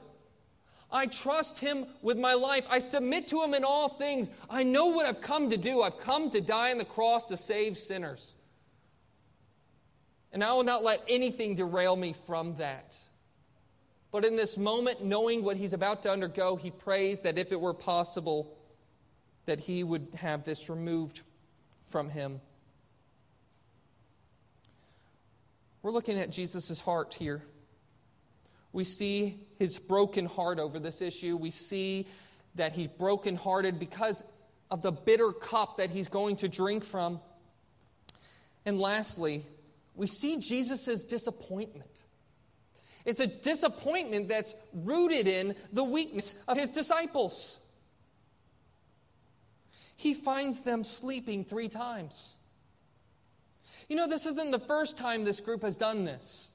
I 0.90 1.06
trust 1.06 1.58
Him 1.58 1.86
with 2.02 2.18
my 2.18 2.34
life. 2.34 2.64
I 2.70 2.78
submit 2.78 3.28
to 3.28 3.42
Him 3.42 3.54
in 3.54 3.64
all 3.64 3.90
things. 3.90 4.30
I 4.48 4.62
know 4.62 4.86
what 4.86 5.06
I've 5.06 5.20
come 5.20 5.50
to 5.50 5.56
do. 5.56 5.82
I've 5.82 5.98
come 5.98 6.30
to 6.30 6.40
die 6.40 6.70
on 6.70 6.78
the 6.78 6.84
cross 6.84 7.26
to 7.26 7.36
save 7.36 7.76
sinners. 7.76 8.34
And 10.32 10.42
I 10.42 10.52
will 10.52 10.64
not 10.64 10.84
let 10.84 11.02
anything 11.08 11.54
derail 11.54 11.96
me 11.96 12.14
from 12.26 12.56
that. 12.56 12.96
But 14.10 14.24
in 14.24 14.36
this 14.36 14.56
moment, 14.56 15.04
knowing 15.04 15.42
what 15.42 15.56
he's 15.56 15.74
about 15.74 16.02
to 16.04 16.10
undergo, 16.10 16.56
he 16.56 16.70
prays 16.70 17.20
that 17.20 17.38
if 17.38 17.52
it 17.52 17.60
were 17.60 17.74
possible, 17.74 18.56
that 19.44 19.60
he 19.60 19.84
would 19.84 20.08
have 20.14 20.44
this 20.44 20.70
removed 20.70 21.22
from 21.88 22.08
him. 22.08 22.40
We're 25.82 25.90
looking 25.90 26.18
at 26.18 26.30
Jesus' 26.30 26.80
heart 26.80 27.14
here. 27.14 27.42
We 28.72 28.84
see 28.84 29.40
his 29.58 29.78
broken 29.78 30.26
heart 30.26 30.58
over 30.58 30.78
this 30.78 31.00
issue. 31.00 31.36
We 31.36 31.50
see 31.50 32.06
that 32.54 32.74
he's 32.74 32.88
brokenhearted 32.88 33.78
because 33.78 34.24
of 34.70 34.82
the 34.82 34.92
bitter 34.92 35.32
cup 35.32 35.78
that 35.78 35.90
he's 35.90 36.08
going 36.08 36.36
to 36.36 36.48
drink 36.48 36.84
from. 36.84 37.20
And 38.66 38.78
lastly, 38.78 39.44
we 39.94 40.06
see 40.06 40.36
Jesus' 40.36 41.04
disappointment. 41.04 42.04
It's 43.04 43.20
a 43.20 43.26
disappointment 43.26 44.28
that's 44.28 44.54
rooted 44.74 45.26
in 45.26 45.54
the 45.72 45.84
weakness 45.84 46.42
of 46.46 46.58
his 46.58 46.68
disciples. 46.68 47.58
He 49.96 50.12
finds 50.14 50.60
them 50.60 50.84
sleeping 50.84 51.44
three 51.44 51.68
times. 51.68 52.36
You 53.88 53.96
know, 53.96 54.06
this 54.06 54.26
isn't 54.26 54.50
the 54.50 54.58
first 54.58 54.98
time 54.98 55.24
this 55.24 55.40
group 55.40 55.62
has 55.62 55.74
done 55.74 56.04
this. 56.04 56.47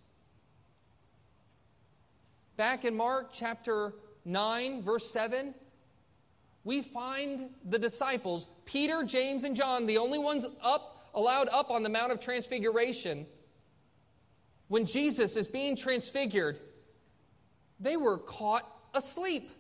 Back 2.56 2.86
in 2.86 2.96
Mark 2.96 3.32
chapter 3.34 3.94
9, 4.26 4.82
verse 4.84 5.10
7, 5.10 5.54
we 6.64 6.82
find 6.82 7.50
the 7.66 7.80
disciples, 7.80 8.48
Peter, 8.66 9.04
James, 9.04 9.44
and 9.44 9.56
John, 9.56 9.86
the 9.86 9.98
only 9.98 10.20
ones 10.20 10.46
up, 10.62 11.10
allowed 11.14 11.50
up 11.50 11.72
on 11.72 11.84
the 11.84 11.90
Mount 11.90 12.12
of 12.12 12.20
Transfiguration 12.20 13.26
when 14.74 14.86
Jesus 14.86 15.38
is 15.38 15.48
being 15.48 15.76
transfigured, 15.76 16.60
they 17.80 17.96
were 17.98 18.18
caught 18.18 18.68
asleep, 18.94 19.52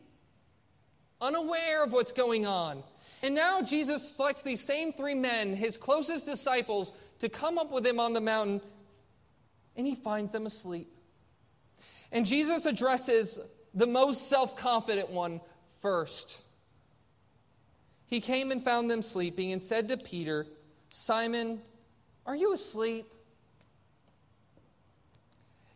unaware 1.22 1.84
of 1.84 1.92
what's 1.92 2.12
going 2.12 2.46
on. 2.46 2.84
And 3.22 3.36
now 3.36 3.62
Jesus 3.62 4.16
selects 4.16 4.42
these 4.42 4.62
same 4.62 4.92
three 4.92 5.16
men, 5.16 5.56
his 5.56 5.78
closest 5.78 6.26
disciples, 6.26 6.94
to 7.20 7.30
come 7.30 7.58
up 7.58 7.72
with 7.72 7.86
him 7.86 8.00
on 8.00 8.14
the 8.14 8.22
mountain, 8.22 8.62
and 9.76 9.86
he 9.86 9.96
finds 9.96 10.32
them 10.32 10.46
asleep. 10.46 10.93
And 12.14 12.28
Jesus 12.28 12.66
addresses 12.68 13.40
the 13.74 13.88
most 13.88 14.30
self 14.30 14.56
confident 14.56 15.10
one 15.10 15.42
first. 15.82 16.46
He 18.06 18.22
came 18.22 18.52
and 18.52 18.64
found 18.64 18.90
them 18.90 19.02
sleeping 19.02 19.52
and 19.52 19.62
said 19.62 19.88
to 19.90 19.98
Peter, 19.98 20.46
Simon, 20.90 21.60
are 22.28 22.36
you 22.36 22.54
asleep? 22.54 23.08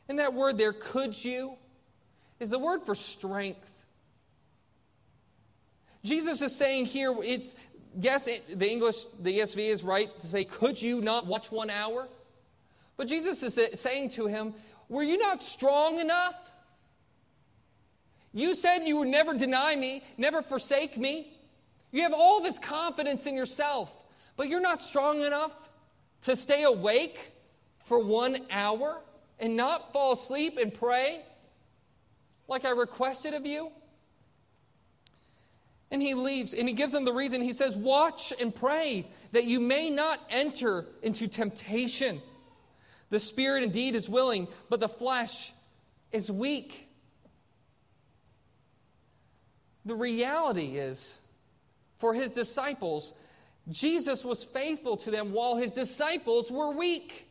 And 0.08 0.20
that 0.20 0.34
word 0.34 0.60
there, 0.60 0.74
could 0.74 1.22
you, 1.26 1.56
is 2.40 2.52
the 2.52 2.60
word 2.60 2.84
for 2.84 2.94
strength. 2.94 3.72
Jesus 6.04 6.44
is 6.44 6.56
saying 6.56 6.86
here, 6.86 7.14
it's, 7.24 7.56
yes, 8.00 8.28
it, 8.28 8.60
the 8.60 8.70
English, 8.70 9.06
the 9.22 9.40
ESV 9.40 9.58
is 9.58 9.84
right 9.84 10.18
to 10.20 10.28
say, 10.28 10.44
could 10.46 10.80
you 10.80 11.02
not 11.02 11.26
watch 11.26 11.52
one 11.52 11.72
hour? 11.72 12.08
But 12.96 13.08
Jesus 13.08 13.42
is 13.44 13.80
saying 13.80 14.10
to 14.10 14.28
him, 14.28 14.54
were 14.90 15.04
you 15.04 15.18
not 15.18 15.42
strong 15.42 16.00
enough? 16.00 16.36
You 18.34 18.54
said 18.54 18.80
you 18.80 18.98
would 19.00 19.08
never 19.08 19.34
deny 19.34 19.76
me, 19.76 20.04
never 20.18 20.42
forsake 20.42 20.98
me. 20.98 21.34
You 21.92 22.04
have 22.04 22.14
all 22.14 22.42
this 22.42 22.60
confidence 22.60 23.26
in 23.26 23.36
yourself, 23.36 23.92
but 24.36 24.50
you're 24.50 24.62
not 24.62 24.82
strong 24.82 25.22
enough 25.22 25.54
to 26.22 26.36
stay 26.36 26.64
awake 26.64 27.32
for 27.80 28.00
one 28.00 28.40
hour? 28.52 29.02
and 29.40 29.56
not 29.56 29.94
fall 29.94 30.14
asleep 30.14 30.58
and 30.58 30.74
pray 30.74 31.22
like 32.48 32.66
I 32.66 32.70
requested 32.70 33.34
of 33.34 33.46
you? 33.46 33.72
And 35.92 36.02
he 36.02 36.14
leaves 36.14 36.54
and 36.54 36.68
he 36.68 36.74
gives 36.74 36.94
them 36.94 37.06
the 37.06 37.14
reason. 37.14 37.42
He 37.42 37.54
says, 37.54 37.78
Watch 37.78 38.34
and 38.40 38.54
pray 38.54 39.08
that 39.32 39.46
you 39.46 39.60
may 39.60 39.90
not 39.90 40.20
enter 40.30 40.86
into 41.02 41.28
temptation. 41.28 42.22
The 43.10 43.20
spirit 43.20 43.64
indeed 43.64 43.96
is 43.96 44.10
willing, 44.10 44.48
but 44.70 44.80
the 44.80 44.90
flesh 44.90 45.54
is 46.12 46.32
weak. 46.32 46.88
The 49.86 49.96
reality 49.96 50.78
is, 50.78 51.18
for 51.98 52.14
his 52.14 52.32
disciples, 52.32 53.14
Jesus 53.70 54.26
was 54.26 54.44
faithful 54.44 54.98
to 54.98 55.12
them 55.12 55.32
while 55.32 55.56
his 55.56 55.74
disciples 55.74 56.52
were 56.52 56.72
weak. 56.72 57.28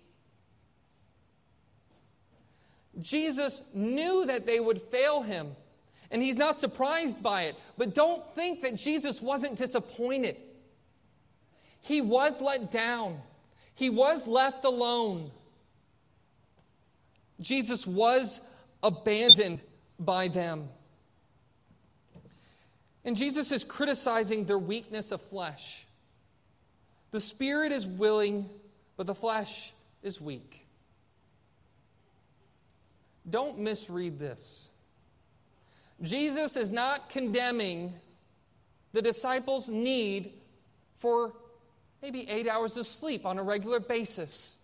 Jesus 3.01 3.61
knew 3.75 4.25
that 4.27 4.47
they 4.47 4.59
would 4.59 4.81
fail 4.81 5.23
him, 5.23 5.55
and 6.11 6.23
he's 6.23 6.37
not 6.37 6.59
surprised 6.59 7.23
by 7.23 7.43
it. 7.43 7.57
But 7.77 7.95
don't 7.95 8.25
think 8.35 8.63
that 8.63 8.77
Jesus 8.77 9.21
wasn't 9.21 9.57
disappointed. 9.57 10.37
He 11.83 12.01
was 12.01 12.41
let 12.41 12.71
down, 12.71 13.21
he 13.75 13.91
was 13.91 14.27
left 14.27 14.65
alone. 14.65 15.31
Jesus 17.41 17.87
was 17.87 18.41
abandoned 18.83 19.61
by 19.99 20.29
them. 20.29 20.69
And 23.05 23.17
Jesus 23.17 23.53
is 23.53 23.63
criticizing 23.63 24.45
their 24.45 24.59
weakness 24.59 25.13
of 25.13 25.21
flesh. 25.21 25.87
The 27.13 27.21
spirit 27.21 27.73
is 27.73 27.87
willing, 27.87 28.49
but 28.97 29.07
the 29.07 29.15
flesh 29.15 29.73
is 30.03 30.21
weak. 30.21 30.67
Don't 33.29 33.59
misread 33.59 34.19
this. 34.19 34.69
Jesus 36.03 36.57
is 36.57 36.71
not 36.71 37.09
condemning 37.09 37.93
the 38.93 39.03
disciples' 39.03 39.69
need 39.69 40.33
for 40.97 41.33
maybe 42.03 42.29
eight 42.29 42.47
hours 42.47 42.77
of 42.77 42.87
sleep 42.87 43.25
on 43.25 43.39
a 43.39 43.43
regular 43.43 43.81
basis. 43.81 44.56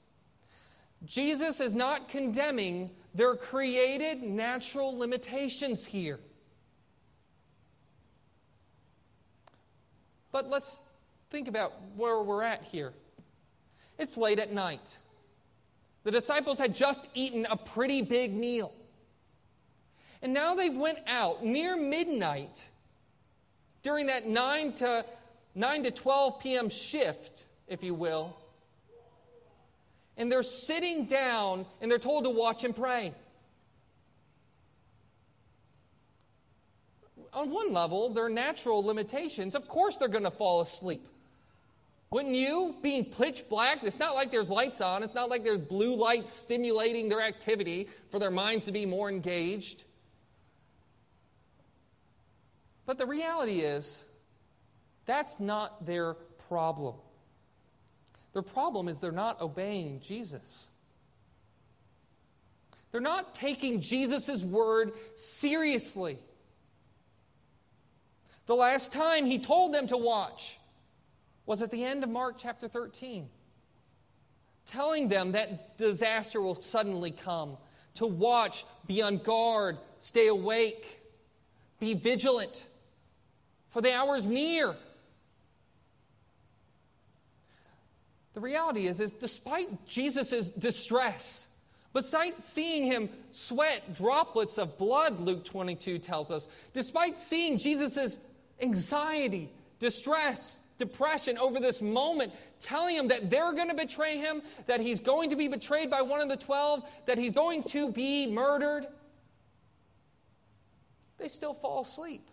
Jesus 1.05 1.61
is 1.61 1.75
not 1.75 2.09
condemning 2.09 2.91
their 3.15 3.35
created 3.35 4.23
natural 4.23 4.97
limitations 4.97 5.85
here. 5.85 6.19
But 10.31 10.49
let's 10.49 10.83
think 11.31 11.49
about 11.49 11.75
where 11.97 12.23
we're 12.23 12.43
at 12.43 12.63
here. 12.63 12.93
It's 13.99 14.17
late 14.17 14.39
at 14.39 14.53
night. 14.53 14.99
The 16.05 16.11
disciples 16.11 16.59
had 16.59 16.75
just 16.75 17.07
eaten 17.15 17.47
a 17.51 17.57
pretty 17.57 18.03
big 18.03 18.35
meal. 18.35 18.73
And 20.23 20.33
now 20.33 20.55
they've 20.55 20.77
went 20.77 20.99
out 21.07 21.45
near 21.45 21.77
midnight 21.77 22.69
during 23.83 24.07
that 24.07 24.27
9 24.27 24.73
to 24.75 25.05
9 25.55 25.83
to 25.83 25.91
12 25.91 26.41
p.m. 26.41 26.69
shift, 26.71 27.45
if 27.69 27.83
you 27.83 27.93
will. 27.93 28.37
And 30.23 30.31
they're 30.31 30.45
sitting 30.45 31.07
down 31.07 31.67
and 31.81 31.91
they're 31.91 31.99
told 31.99 32.23
to 32.23 32.31
watch 32.31 32.63
and 32.63 32.77
pray. 32.77 33.13
On 37.33 37.51
one 37.51 37.73
level, 37.73 38.09
their 38.09 38.29
natural 38.29 38.85
limitations, 38.85 39.57
of 39.57 39.67
course 39.67 39.97
they're 39.97 40.07
going 40.07 40.23
to 40.23 40.31
fall 40.31 40.61
asleep. 40.61 41.05
Wouldn't 42.13 42.37
you? 42.37 42.77
Being 42.83 43.05
pitch 43.05 43.49
black, 43.49 43.83
it's 43.83 43.99
not 43.99 44.15
like 44.15 44.31
there's 44.31 44.49
lights 44.49 44.81
on, 44.81 45.03
it's 45.03 45.13
not 45.13 45.29
like 45.29 45.43
there's 45.43 45.59
blue 45.59 45.97
lights 45.97 46.31
stimulating 46.31 47.09
their 47.09 47.21
activity 47.21 47.89
for 48.13 48.21
their 48.21 48.31
minds 48.31 48.67
to 48.67 48.73
be 48.73 48.87
more 48.87 49.11
engaged. 49.11 49.83
But 52.87 52.97
the 52.97 53.07
reality 53.07 53.63
is, 53.63 54.05
that's 55.05 55.41
not 55.41 55.85
their 55.85 56.15
problem. 56.49 56.95
Their 58.33 58.43
problem 58.43 58.89
is 58.89 58.99
they're 58.99 59.13
not 59.13 59.41
obeying 59.41 60.01
Jesus. 60.01 60.69
They're 62.91 63.01
not 63.01 63.35
taking 63.35 63.81
Jesus' 63.81 64.43
word 64.43 64.93
seriously. 65.15 66.19
The 68.47 68.55
last 68.55 68.93
time 68.93 69.27
he 69.27 69.39
told 69.39 69.73
them 69.73 69.87
to 69.89 69.97
watch, 69.97 70.59
was 71.47 71.63
at 71.63 71.71
the 71.71 71.85
end 71.85 72.05
of 72.05 72.11
Mark 72.11 72.37
chapter 72.39 72.69
13, 72.69 73.29
telling 74.67 75.09
them 75.09 75.33
that 75.33 75.77
disaster 75.77 76.41
will 76.41 76.61
suddenly 76.61 77.11
come, 77.11 77.57
to 77.95 78.07
watch, 78.07 78.65
be 78.87 79.03
on 79.03 79.19
guard, 79.19 79.79
stay 79.99 80.29
awake. 80.29 81.01
Be 81.83 81.95
vigilant, 81.95 82.69
for 83.71 83.83
the 83.83 83.93
hour 83.93 84.15
is 84.15 84.29
near. 84.29 84.77
The 88.35 88.41
reality 88.41 88.87
is, 88.87 89.01
is 89.01 89.15
despite 89.15 89.87
Jesus' 89.87 90.51
distress, 90.51 91.49
besides 91.93 92.43
seeing 92.43 92.85
him 92.85 93.11
sweat 93.31 93.95
droplets 93.95 94.59
of 94.59 94.79
blood, 94.79 95.21
Luke 95.21 95.45
22 95.45 95.99
tells 95.99 96.31
us, 96.31 96.49
despite 96.73 97.19
seeing 97.19 97.59
Jesus' 97.59 98.19
anxiety, 98.61 99.51
distress, 99.79 100.61
depression 100.79 101.37
over 101.37 101.61
this 101.61 101.83
moment, 101.83 102.33
telling 102.59 102.97
him 102.97 103.09
that 103.09 103.29
they're 103.31 103.53
going 103.53 103.69
to 103.69 103.75
betray 103.75 104.17
him, 104.17 104.43
that 104.67 104.81
he's 104.81 104.99
going 104.99 105.29
to 105.31 105.37
be 105.37 105.49
betrayed 105.49 105.91
by 105.91 106.01
one 106.01 106.21
of 106.21 106.29
the 106.29 106.37
twelve, 106.37 106.83
that 107.07 107.19
he's 107.19 107.33
going 107.33 107.63
to 107.65 107.93
be 107.93 108.27
murdered, 108.27 108.87
they 111.19 111.29
still 111.29 111.55
fall 111.55 111.83
asleep. 111.83 112.27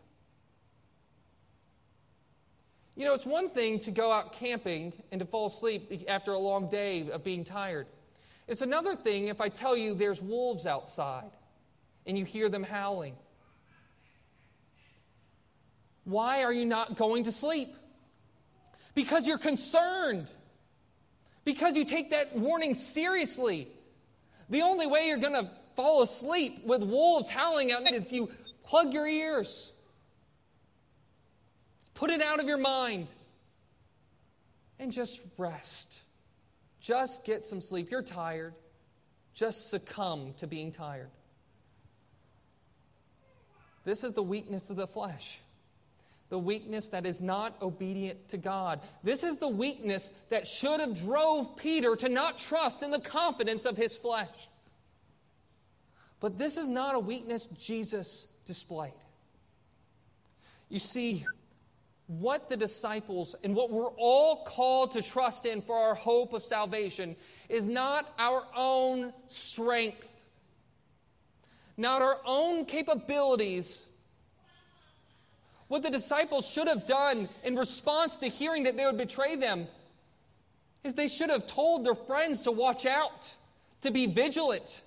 You 3.00 3.06
know, 3.06 3.14
it's 3.14 3.26
one 3.26 3.50
thing 3.50 3.80
to 3.80 3.92
go 3.92 4.12
out 4.12 4.34
camping 4.34 4.92
and 5.10 5.20
to 5.20 5.26
fall 5.26 5.46
asleep 5.46 6.04
after 6.10 6.34
a 6.34 6.38
long 6.38 6.68
day 6.68 7.10
of 7.10 7.24
being 7.24 7.46
tired. 7.46 7.88
It's 8.46 8.62
another 8.62 8.94
thing 8.94 9.30
if 9.30 9.40
I 9.40 9.48
tell 9.48 9.78
you 9.78 9.94
there's 9.94 10.22
wolves 10.22 10.66
outside 10.66 11.32
and 12.06 12.18
you 12.18 12.26
hear 12.26 12.50
them 12.50 12.62
howling. 12.62 13.16
Why 16.04 16.44
are 16.44 16.52
you 16.52 16.66
not 16.66 16.98
going 16.98 17.24
to 17.24 17.32
sleep? 17.32 17.74
Because 18.96 19.26
you're 19.26 19.38
concerned. 19.38 20.30
Because 21.46 21.78
you 21.78 21.86
take 21.86 22.10
that 22.10 22.36
warning 22.36 22.74
seriously. 22.74 23.70
The 24.50 24.62
only 24.62 24.88
way 24.88 25.08
you're 25.08 25.20
going 25.20 25.42
to 25.42 25.50
fall 25.74 26.02
asleep 26.02 26.66
with 26.66 26.84
wolves 26.84 27.30
howling 27.30 27.72
out 27.72 27.90
is 27.90 28.04
if 28.04 28.12
you 28.12 28.30
plug 28.66 28.92
your 28.92 29.08
ears. 29.08 29.72
Put 32.00 32.12
it 32.12 32.22
out 32.22 32.40
of 32.40 32.48
your 32.48 32.58
mind 32.58 33.12
and 34.80 34.90
just 34.90 35.20
rest. 35.38 36.00
Just 36.80 37.26
get 37.26 37.44
some 37.44 37.60
sleep. 37.60 37.92
You're 37.92 38.02
tired. 38.02 38.54
Just 39.34 39.70
succumb 39.70 40.34
to 40.38 40.48
being 40.48 40.72
tired. 40.72 41.10
This 43.84 44.06
is 44.06 44.14
the 44.14 44.24
weakness 44.24 44.70
of 44.70 44.78
the 44.78 44.88
flesh. 44.88 45.42
The 46.30 46.40
weakness 46.40 46.88
that 46.88 47.06
is 47.06 47.20
not 47.20 47.62
obedient 47.62 48.30
to 48.30 48.38
God. 48.38 48.80
This 49.04 49.26
is 49.26 49.38
the 49.38 49.50
weakness 49.50 50.14
that 50.30 50.48
should 50.48 50.80
have 50.80 50.98
drove 50.98 51.58
Peter 51.58 51.98
to 51.98 52.08
not 52.08 52.38
trust 52.38 52.82
in 52.82 52.92
the 52.92 53.02
confidence 53.02 53.66
of 53.66 53.76
his 53.76 53.98
flesh. 53.98 54.48
But 56.22 56.38
this 56.38 56.56
is 56.56 56.70
not 56.70 56.96
a 56.96 57.00
weakness 57.00 57.48
Jesus 57.58 58.26
displayed. 58.46 58.94
You 60.70 60.80
see, 60.80 61.26
what 62.10 62.50
the 62.50 62.58
disciples 62.58 63.36
and 63.44 63.56
what 63.56 63.70
we're 63.70 63.92
all 63.92 64.44
called 64.44 64.92
to 64.92 65.02
trust 65.02 65.46
in 65.46 65.62
for 65.62 65.78
our 65.78 65.94
hope 65.94 66.34
of 66.34 66.44
salvation 66.44 67.16
is 67.50 67.68
not 67.68 68.12
our 68.18 68.44
own 68.56 69.14
strength, 69.28 70.12
not 71.78 72.02
our 72.02 72.20
own 72.26 72.66
capabilities. 72.66 73.88
What 75.68 75.84
the 75.84 75.92
disciples 75.92 76.48
should 76.48 76.68
have 76.68 76.88
done 76.88 77.30
in 77.44 77.56
response 77.56 78.18
to 78.18 78.28
hearing 78.28 78.64
that 78.64 78.76
they 78.76 78.86
would 78.86 78.98
betray 78.98 79.36
them 79.36 79.68
is 80.84 80.96
they 80.96 81.08
should 81.08 81.30
have 81.30 81.46
told 81.46 81.86
their 81.86 81.94
friends 81.94 82.42
to 82.42 82.52
watch 82.52 82.88
out, 82.88 83.32
to 83.82 83.92
be 83.92 84.08
vigilant, 84.08 84.82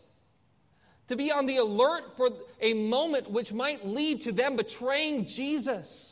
to 1.07 1.15
be 1.15 1.31
on 1.31 1.47
the 1.47 1.59
alert 1.59 2.17
for 2.17 2.31
a 2.61 2.75
moment 2.75 3.31
which 3.31 3.53
might 3.53 3.87
lead 3.87 4.23
to 4.23 4.33
them 4.33 4.57
betraying 4.57 5.25
Jesus 5.25 6.12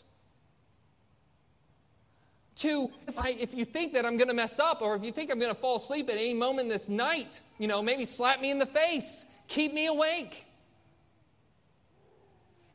to 2.61 2.91
if, 3.09 3.19
I, 3.19 3.31
if 3.39 3.55
you 3.55 3.65
think 3.65 3.95
that 3.95 4.05
I'm 4.05 4.17
going 4.17 4.29
to 4.29 4.35
mess 4.35 4.61
up 4.61 4.83
or 4.83 4.95
if 4.95 5.03
you 5.03 5.13
think 5.13 5.31
I'm 5.31 5.39
going 5.39 5.55
to 5.55 5.61
fall 5.61 5.77
asleep 5.77 6.09
at 6.09 6.17
any 6.17 6.35
moment 6.35 6.69
this 6.69 6.89
night, 6.89 7.41
you 7.59 7.67
know, 7.67 7.83
maybe 7.83 8.05
slap 8.05 8.41
me 8.41 8.51
in 8.51 8.59
the 8.59 8.67
face, 8.67 9.25
keep 9.49 9.73
me 9.73 9.87
awake. 9.87 10.47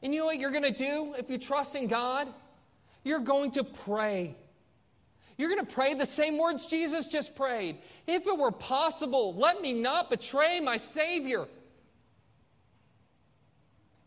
And 0.02 0.14
you 0.14 0.22
know 0.22 0.26
what 0.26 0.40
you're 0.40 0.52
going 0.52 0.64
to 0.64 0.72
do 0.72 1.16
if 1.18 1.30
you 1.30 1.38
trust 1.38 1.76
in 1.76 1.88
God? 1.88 2.28
You're 3.04 3.20
going 3.20 3.52
to 3.52 3.64
pray. 3.64 4.36
You're 5.38 5.50
going 5.50 5.66
to 5.66 5.74
pray 5.74 5.94
the 5.94 6.06
same 6.06 6.38
words 6.38 6.66
Jesus 6.66 7.08
just 7.08 7.36
prayed. 7.36 7.78
If 8.08 8.26
it 8.26 8.38
were 8.38 8.52
possible, 8.52 9.36
let 9.36 9.62
me 9.62 9.74
not 9.74 10.10
betray 10.10 10.60
my 10.60 10.78
Savior. 10.78 11.48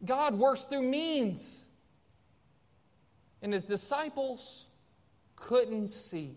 God 0.04 0.34
works 0.34 0.64
through 0.64 0.82
means. 0.82 1.64
And 3.42 3.52
his 3.52 3.66
disciples, 3.66 4.64
couldn't 5.40 5.88
see. 5.88 6.36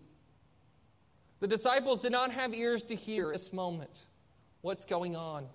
The 1.40 1.48
disciples 1.48 2.02
did 2.02 2.12
not 2.12 2.30
have 2.30 2.54
ears 2.54 2.82
to 2.84 2.94
hear 2.94 3.32
this 3.32 3.52
moment 3.52 4.06
what's 4.60 4.84
going 4.84 5.16
on, 5.16 5.46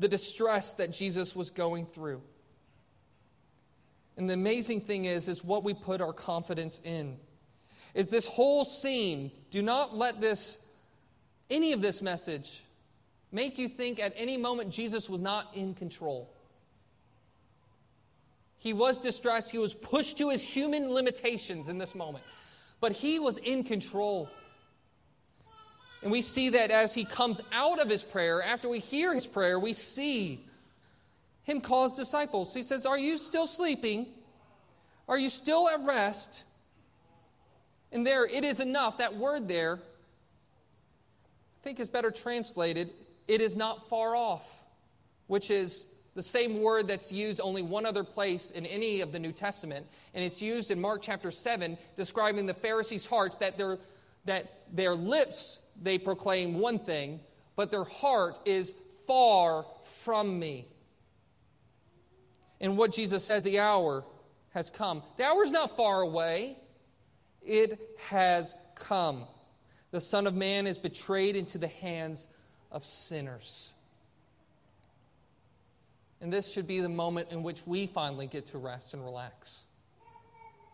the 0.00 0.08
distress 0.08 0.74
that 0.74 0.90
Jesus 0.90 1.36
was 1.36 1.50
going 1.50 1.86
through. 1.86 2.20
And 4.16 4.28
the 4.28 4.34
amazing 4.34 4.80
thing 4.80 5.04
is, 5.04 5.28
is 5.28 5.44
what 5.44 5.62
we 5.62 5.72
put 5.72 6.00
our 6.00 6.12
confidence 6.12 6.80
in. 6.82 7.16
Is 7.94 8.08
this 8.08 8.26
whole 8.26 8.64
scene, 8.64 9.30
do 9.50 9.62
not 9.62 9.96
let 9.96 10.20
this, 10.20 10.58
any 11.48 11.72
of 11.72 11.80
this 11.80 12.02
message, 12.02 12.64
make 13.30 13.56
you 13.56 13.68
think 13.68 14.00
at 14.00 14.12
any 14.16 14.36
moment 14.36 14.70
Jesus 14.70 15.08
was 15.08 15.20
not 15.20 15.48
in 15.54 15.74
control. 15.74 16.28
He 18.58 18.72
was 18.72 18.98
distressed. 18.98 19.52
He 19.52 19.58
was 19.58 19.74
pushed 19.74 20.18
to 20.18 20.30
his 20.30 20.42
human 20.42 20.92
limitations 20.92 21.68
in 21.68 21.78
this 21.78 21.94
moment 21.94 22.24
but 22.80 22.92
he 22.92 23.18
was 23.18 23.38
in 23.38 23.64
control. 23.64 24.28
And 26.02 26.12
we 26.12 26.20
see 26.20 26.50
that 26.50 26.70
as 26.70 26.94
he 26.94 27.04
comes 27.04 27.40
out 27.52 27.80
of 27.80 27.88
his 27.88 28.02
prayer, 28.02 28.40
after 28.42 28.68
we 28.68 28.78
hear 28.78 29.12
his 29.14 29.26
prayer, 29.26 29.58
we 29.58 29.72
see 29.72 30.44
him 31.42 31.60
call 31.60 31.84
his 31.84 31.94
disciples. 31.94 32.54
He 32.54 32.62
says, 32.62 32.86
Are 32.86 32.98
you 32.98 33.18
still 33.18 33.46
sleeping? 33.46 34.06
Are 35.08 35.18
you 35.18 35.28
still 35.28 35.68
at 35.68 35.84
rest? 35.84 36.44
And 37.90 38.06
there, 38.06 38.26
it 38.26 38.44
is 38.44 38.60
enough. 38.60 38.98
That 38.98 39.16
word 39.16 39.48
there, 39.48 39.76
I 39.76 41.62
think 41.62 41.80
is 41.80 41.88
better 41.88 42.10
translated, 42.10 42.90
it 43.26 43.40
is 43.40 43.56
not 43.56 43.88
far 43.88 44.14
off, 44.14 44.62
which 45.26 45.50
is 45.50 45.86
the 46.18 46.22
same 46.22 46.62
word 46.62 46.88
that's 46.88 47.12
used 47.12 47.40
only 47.40 47.62
one 47.62 47.86
other 47.86 48.02
place 48.02 48.50
in 48.50 48.66
any 48.66 49.02
of 49.02 49.12
the 49.12 49.20
New 49.20 49.30
Testament, 49.30 49.86
and 50.14 50.24
it's 50.24 50.42
used 50.42 50.72
in 50.72 50.80
Mark 50.80 51.00
chapter 51.00 51.30
7, 51.30 51.78
describing 51.96 52.44
the 52.44 52.54
Pharisees' 52.54 53.06
hearts 53.06 53.36
that 53.36 53.56
their, 53.56 53.78
that 54.24 54.64
their 54.72 54.96
lips 54.96 55.60
they 55.80 55.96
proclaim 55.96 56.58
one 56.58 56.80
thing, 56.80 57.20
but 57.54 57.70
their 57.70 57.84
heart 57.84 58.40
is 58.44 58.74
far 59.06 59.64
from 60.02 60.40
me. 60.40 60.66
And 62.60 62.76
what 62.76 62.92
Jesus 62.92 63.22
said, 63.22 63.44
the 63.44 63.60
hour 63.60 64.02
has 64.54 64.70
come. 64.70 65.04
The 65.18 65.24
hour 65.24 65.44
is 65.44 65.52
not 65.52 65.76
far 65.76 66.00
away, 66.00 66.56
it 67.46 67.78
has 68.08 68.56
come. 68.74 69.22
The 69.92 70.00
Son 70.00 70.26
of 70.26 70.34
Man 70.34 70.66
is 70.66 70.78
betrayed 70.78 71.36
into 71.36 71.58
the 71.58 71.68
hands 71.68 72.26
of 72.72 72.84
sinners. 72.84 73.72
And 76.20 76.32
this 76.32 76.52
should 76.52 76.66
be 76.66 76.80
the 76.80 76.88
moment 76.88 77.28
in 77.30 77.42
which 77.42 77.66
we 77.66 77.86
finally 77.86 78.26
get 78.26 78.46
to 78.46 78.58
rest 78.58 78.94
and 78.94 79.04
relax. 79.04 79.64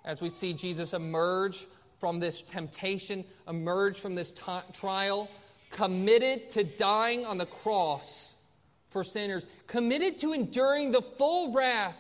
As 0.05 0.21
we 0.21 0.29
see 0.29 0.53
Jesus 0.53 0.95
emerge 0.95 1.67
from 1.99 2.21
this 2.21 2.43
temptation, 2.43 3.25
emerge 3.49 3.99
from 3.99 4.15
this 4.15 4.31
t- 4.31 4.43
trial, 4.73 5.31
committed 5.71 6.51
to 6.51 6.65
dying 6.65 7.27
on 7.27 7.39
the 7.39 7.47
cross 7.47 8.37
for 8.91 9.03
sinners, 9.03 9.47
committed 9.67 10.19
to 10.19 10.33
enduring 10.33 10.93
the 10.93 11.03
full 11.03 11.53
wrath 11.53 11.97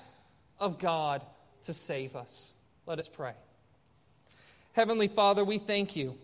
of 0.59 0.79
God 0.79 1.25
to 1.63 1.73
save 1.73 2.17
us. 2.17 2.53
Let 2.87 2.99
us 2.99 3.09
pray. 3.09 3.33
Heavenly 4.73 5.09
Father, 5.09 5.45
we 5.45 5.59
thank 5.59 5.97
you. 5.97 6.17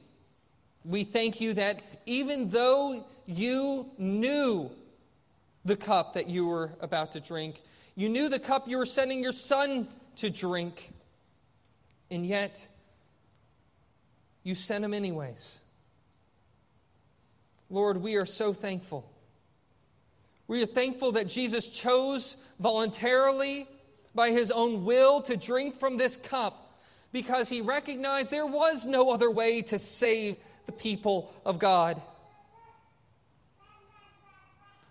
We 0.85 1.05
thank 1.05 1.41
you 1.41 1.55
that 1.55 1.83
even 2.07 2.51
though 2.51 3.05
you 3.27 3.91
knew 3.99 4.71
the 5.65 5.77
cup 5.77 6.15
that 6.15 6.29
you 6.29 6.47
were 6.47 6.73
about 6.81 7.13
to 7.13 7.21
drink. 7.21 7.61
You 7.95 8.09
knew 8.09 8.29
the 8.29 8.39
cup 8.39 8.69
you 8.69 8.79
were 8.79 8.87
sending 8.87 9.23
your 9.23 9.33
son 9.33 9.89
to 10.17 10.31
drink. 10.31 10.93
And 12.11 12.25
yet, 12.25 12.69
you 14.43 14.55
sent 14.55 14.85
him 14.85 14.95
anyways. 14.95 15.61
Lord, 17.69 17.99
we 17.99 18.17
are 18.17 18.27
so 18.27 18.53
thankful. 18.53 19.09
We 20.49 20.63
are 20.63 20.67
thankful 20.67 21.13
that 21.13 21.29
Jesus 21.29 21.67
chose 21.69 22.37
voluntarily, 22.59 23.69
by 24.15 24.31
his 24.31 24.51
own 24.51 24.85
will, 24.85 25.21
to 25.23 25.37
drink 25.37 25.77
from 25.77 25.97
this 25.97 26.17
cup 26.17 26.81
because 27.13 27.49
he 27.49 27.61
recognized 27.61 28.31
there 28.31 28.47
was 28.47 28.87
no 28.87 29.13
other 29.13 29.31
way 29.31 29.63
to 29.63 29.79
save 29.79 30.37
the 30.67 30.73
people 30.73 31.33
of 31.45 31.59
God. 31.59 32.01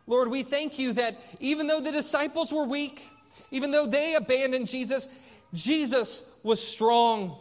Lord, 0.10 0.30
we 0.30 0.44
thank 0.44 0.78
you 0.78 0.92
that 0.94 1.18
even 1.40 1.68
though 1.68 1.80
the 1.80 1.92
disciples 1.92 2.52
were 2.52 2.66
weak, 2.66 3.02
Even 3.52 3.72
though 3.72 3.86
they 3.86 4.16
abandoned 4.16 4.68
Jesus, 4.68 5.10
Jesus 5.54 6.30
was 6.44 6.62
strong. 6.66 7.38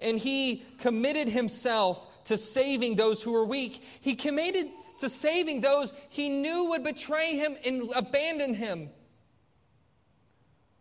And 0.00 0.18
he 0.18 0.62
committed 0.78 1.28
himself 1.28 2.24
to 2.24 2.36
saving 2.36 2.96
those 2.96 3.22
who 3.22 3.32
were 3.32 3.44
weak. 3.44 3.82
He 4.00 4.14
committed 4.14 4.68
to 5.00 5.08
saving 5.08 5.60
those 5.60 5.92
he 6.08 6.28
knew 6.28 6.70
would 6.70 6.84
betray 6.84 7.36
him 7.36 7.56
and 7.64 7.90
abandon 7.94 8.54
him. 8.54 8.90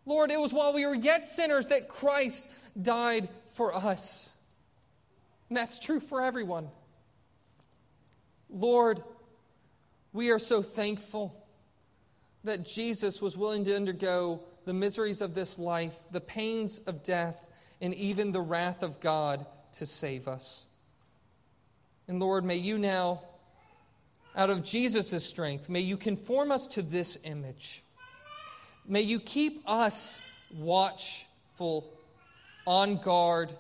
Lord, 0.06 0.32
it 0.32 0.40
was 0.40 0.54
while 0.54 0.74
we 0.74 0.86
were 0.86 0.96
yet 0.96 1.28
sinners 1.28 1.68
that 1.68 1.90
Christ 1.90 2.50
died 2.80 3.30
for 3.52 3.76
us. 3.76 4.36
And 5.50 5.58
that's 5.58 5.80
true 5.80 6.00
for 6.00 6.22
everyone. 6.22 6.70
Lord, 8.50 9.04
we 10.14 10.30
are 10.32 10.40
so 10.40 10.62
thankful 10.62 11.46
that 12.44 12.66
Jesus 12.66 13.22
was 13.22 13.38
willing 13.38 13.66
to 13.66 13.76
undergo 13.76 14.42
the 14.66 14.74
miseries 14.74 15.22
of 15.22 15.34
this 15.34 15.60
life, 15.60 15.98
the 16.12 16.22
pains 16.22 16.80
of 16.80 17.04
death, 17.04 17.46
and 17.82 17.94
even 17.94 18.32
the 18.32 18.42
wrath 18.42 18.84
of 18.84 19.00
God 19.00 19.46
to 19.74 19.86
save 19.86 20.28
us. 20.28 20.66
And 22.08 22.20
Lord, 22.20 22.46
may 22.46 22.56
you 22.56 22.78
now, 22.78 23.22
out 24.36 24.50
of 24.50 24.64
Jesus' 24.64 25.26
strength, 25.26 25.70
may 25.70 25.82
you 25.82 25.98
conform 25.98 26.52
us 26.52 26.68
to 26.68 26.82
this 26.82 27.18
image. 27.24 27.84
May 28.88 29.02
you 29.02 29.20
keep 29.20 29.62
us 29.68 30.22
watchful, 30.56 31.94
on 32.66 32.98
guard, 32.98 33.52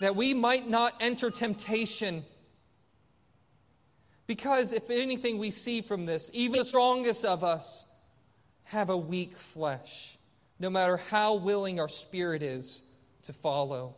that 0.00 0.16
we 0.16 0.34
might 0.34 0.68
not 0.68 0.94
enter 1.00 1.30
temptation. 1.30 2.24
Because 4.32 4.72
if 4.72 4.88
anything 4.88 5.36
we 5.36 5.50
see 5.50 5.82
from 5.82 6.06
this, 6.06 6.30
even 6.32 6.60
the 6.60 6.64
strongest 6.64 7.22
of 7.22 7.44
us 7.44 7.84
have 8.64 8.88
a 8.88 8.96
weak 8.96 9.36
flesh, 9.36 10.16
no 10.58 10.70
matter 10.70 10.96
how 10.96 11.34
willing 11.34 11.78
our 11.78 11.88
spirit 11.90 12.42
is 12.42 12.82
to 13.24 13.34
follow. 13.34 13.94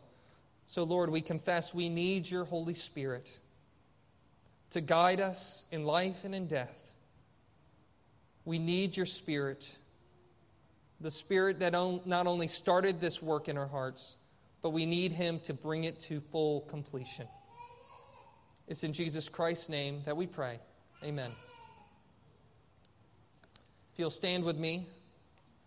So, 0.66 0.82
Lord, 0.82 1.08
we 1.08 1.20
confess 1.20 1.72
we 1.72 1.88
need 1.88 2.28
your 2.28 2.44
Holy 2.44 2.74
Spirit 2.74 3.38
to 4.70 4.80
guide 4.80 5.20
us 5.20 5.66
in 5.70 5.84
life 5.84 6.24
and 6.24 6.34
in 6.34 6.48
death. 6.48 6.94
We 8.44 8.58
need 8.58 8.96
your 8.96 9.06
Spirit, 9.06 9.78
the 11.00 11.12
Spirit 11.12 11.60
that 11.60 11.74
not 12.06 12.26
only 12.26 12.48
started 12.48 12.98
this 12.98 13.22
work 13.22 13.48
in 13.48 13.56
our 13.56 13.68
hearts, 13.68 14.16
but 14.62 14.70
we 14.70 14.84
need 14.84 15.12
him 15.12 15.38
to 15.44 15.54
bring 15.54 15.84
it 15.84 16.00
to 16.00 16.20
full 16.20 16.62
completion. 16.62 17.28
It's 18.66 18.84
in 18.84 18.92
Jesus 18.92 19.28
Christ's 19.28 19.68
name 19.68 20.02
that 20.06 20.16
we 20.16 20.26
pray. 20.26 20.58
Amen. 21.02 21.30
If 23.92 23.98
you'll 23.98 24.10
stand 24.10 24.44
with 24.44 24.58
me. 24.58 24.86